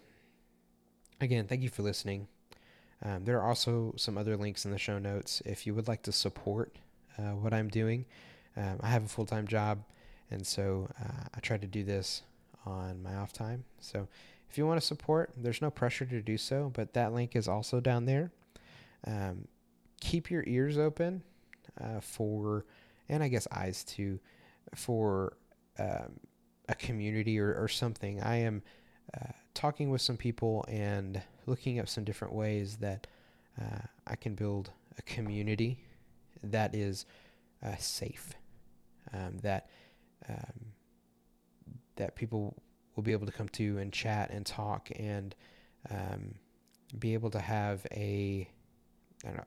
again, 1.22 1.48
thank 1.48 1.62
you 1.62 1.70
for 1.70 1.84
listening. 1.84 2.28
Um, 3.04 3.26
there 3.26 3.40
are 3.40 3.48
also 3.48 3.94
some 3.98 4.18
other 4.18 4.38
links 4.38 4.66
in 4.66 4.72
the 4.72 4.78
show 4.78 4.98
notes 4.98 5.42
if 5.46 5.68
you 5.68 5.76
would 5.76 5.88
like 5.88 6.04
to 6.04 6.12
support 6.12 6.76
uh, 7.18 7.32
what 7.32 7.54
I'm 7.54 7.68
doing. 7.68 8.06
Um, 8.56 8.80
I 8.82 8.88
have 8.88 9.04
a 9.04 9.08
full 9.08 9.26
time 9.26 9.48
job, 9.48 9.84
and 10.32 10.46
so 10.46 10.88
uh, 11.02 11.26
I 11.36 11.40
try 11.40 11.58
to 11.58 11.68
do 11.68 11.84
this 11.84 12.22
on 12.66 13.04
my 13.04 13.16
off 13.16 13.34
time. 13.34 13.66
So, 13.80 14.08
if 14.50 14.58
you 14.58 14.68
want 14.68 14.80
to 14.80 14.86
support, 14.86 15.32
there's 15.36 15.64
no 15.64 15.72
pressure 15.72 16.06
to 16.06 16.22
do 16.22 16.38
so, 16.38 16.72
but 16.76 16.94
that 16.94 17.12
link 17.12 17.36
is 17.36 17.48
also 17.48 17.80
down 17.80 18.06
there. 18.06 18.32
Um, 19.06 19.48
keep 20.00 20.30
your 20.30 20.44
ears 20.46 20.78
open 20.78 21.24
uh, 21.82 22.00
for, 22.02 22.66
and 23.10 23.24
I 23.24 23.30
guess 23.30 23.48
eyes 23.52 23.84
too, 23.84 24.20
for 24.76 25.38
um, 25.80 26.20
a 26.70 26.76
community 26.76 27.40
or, 27.40 27.54
or 27.56 27.68
something. 27.68 28.22
I 28.22 28.38
am 28.38 28.62
uh, 29.20 29.32
talking 29.54 29.90
with 29.90 30.02
some 30.02 30.18
people 30.18 30.66
and 30.68 31.22
looking 31.46 31.80
at 31.80 31.90
some 31.90 32.04
different 32.04 32.34
ways 32.34 32.78
that 32.78 33.08
uh, 33.60 33.86
I 34.08 34.16
can 34.16 34.36
build 34.36 34.72
a 34.98 35.02
community 35.04 35.80
that 36.44 36.76
is 36.76 37.06
uh, 37.64 37.76
safe, 37.78 38.34
um, 39.14 39.38
that 39.42 39.70
um, 40.30 40.74
that 41.96 42.16
people 42.16 42.56
will 42.96 43.04
be 43.04 43.12
able 43.12 43.26
to 43.26 43.32
come 43.32 43.50
to 43.50 43.78
and 43.78 43.92
chat 43.92 44.32
and 44.32 44.46
talk 44.46 44.90
and 44.96 45.36
um, 45.90 46.36
be 46.98 47.14
able 47.14 47.30
to 47.30 47.40
have 47.40 47.86
a 47.92 48.48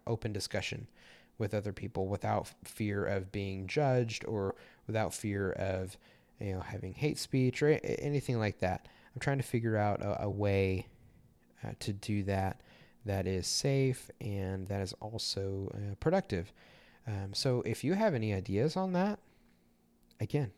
open 0.06 0.32
discussion 0.32 0.86
with 1.38 1.52
other 1.52 1.72
people 1.72 2.06
without 2.08 2.50
fear 2.64 3.04
of 3.04 3.30
being 3.30 3.66
judged 3.66 4.24
or 4.26 4.54
without 4.86 5.12
fear 5.12 5.52
of 5.52 5.96
you 6.40 6.54
know 6.54 6.60
having 6.60 6.94
hate 6.94 7.18
speech 7.18 7.62
or 7.62 7.78
anything 7.82 8.38
like 8.38 8.58
that. 8.60 8.88
I'm 9.16 9.20
trying 9.20 9.38
to 9.38 9.44
figure 9.44 9.78
out 9.78 10.02
a, 10.02 10.24
a 10.24 10.30
way 10.30 10.88
uh, 11.64 11.70
to 11.80 11.94
do 11.94 12.22
that 12.24 12.60
that 13.06 13.26
is 13.26 13.46
safe 13.46 14.10
and 14.20 14.66
that 14.68 14.82
is 14.82 14.92
also 15.00 15.72
uh, 15.74 15.94
productive. 16.00 16.52
Um, 17.06 17.32
so 17.32 17.62
if 17.64 17.82
you 17.82 17.94
have 17.94 18.14
any 18.14 18.34
ideas 18.34 18.76
on 18.76 18.92
that, 18.92 19.18
again, 20.20 20.50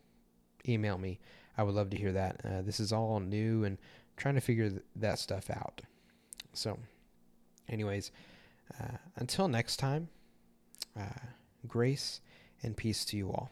email 0.67 0.99
me. 0.99 1.21
I 1.57 1.63
would 1.63 1.77
love 1.77 1.91
to 1.91 1.97
hear 1.97 2.11
that. 2.13 2.41
Uh, 2.45 2.63
this 2.63 2.81
is 2.81 2.93
all 2.93 3.21
new 3.21 3.63
and 3.63 3.79
trying 4.17 4.35
to 4.35 4.41
figure 4.41 4.71
th- 4.71 4.83
that 4.97 5.21
stuff 5.21 5.51
out. 5.51 5.83
So, 6.53 6.81
anyways, 7.69 8.11
uh, 8.81 8.97
until 9.15 9.47
next 9.47 9.77
time, 9.77 10.09
uh, 10.99 11.27
grace 11.69 12.21
and 12.63 12.77
peace 12.77 13.05
to 13.07 13.17
you 13.17 13.29
all. 13.29 13.51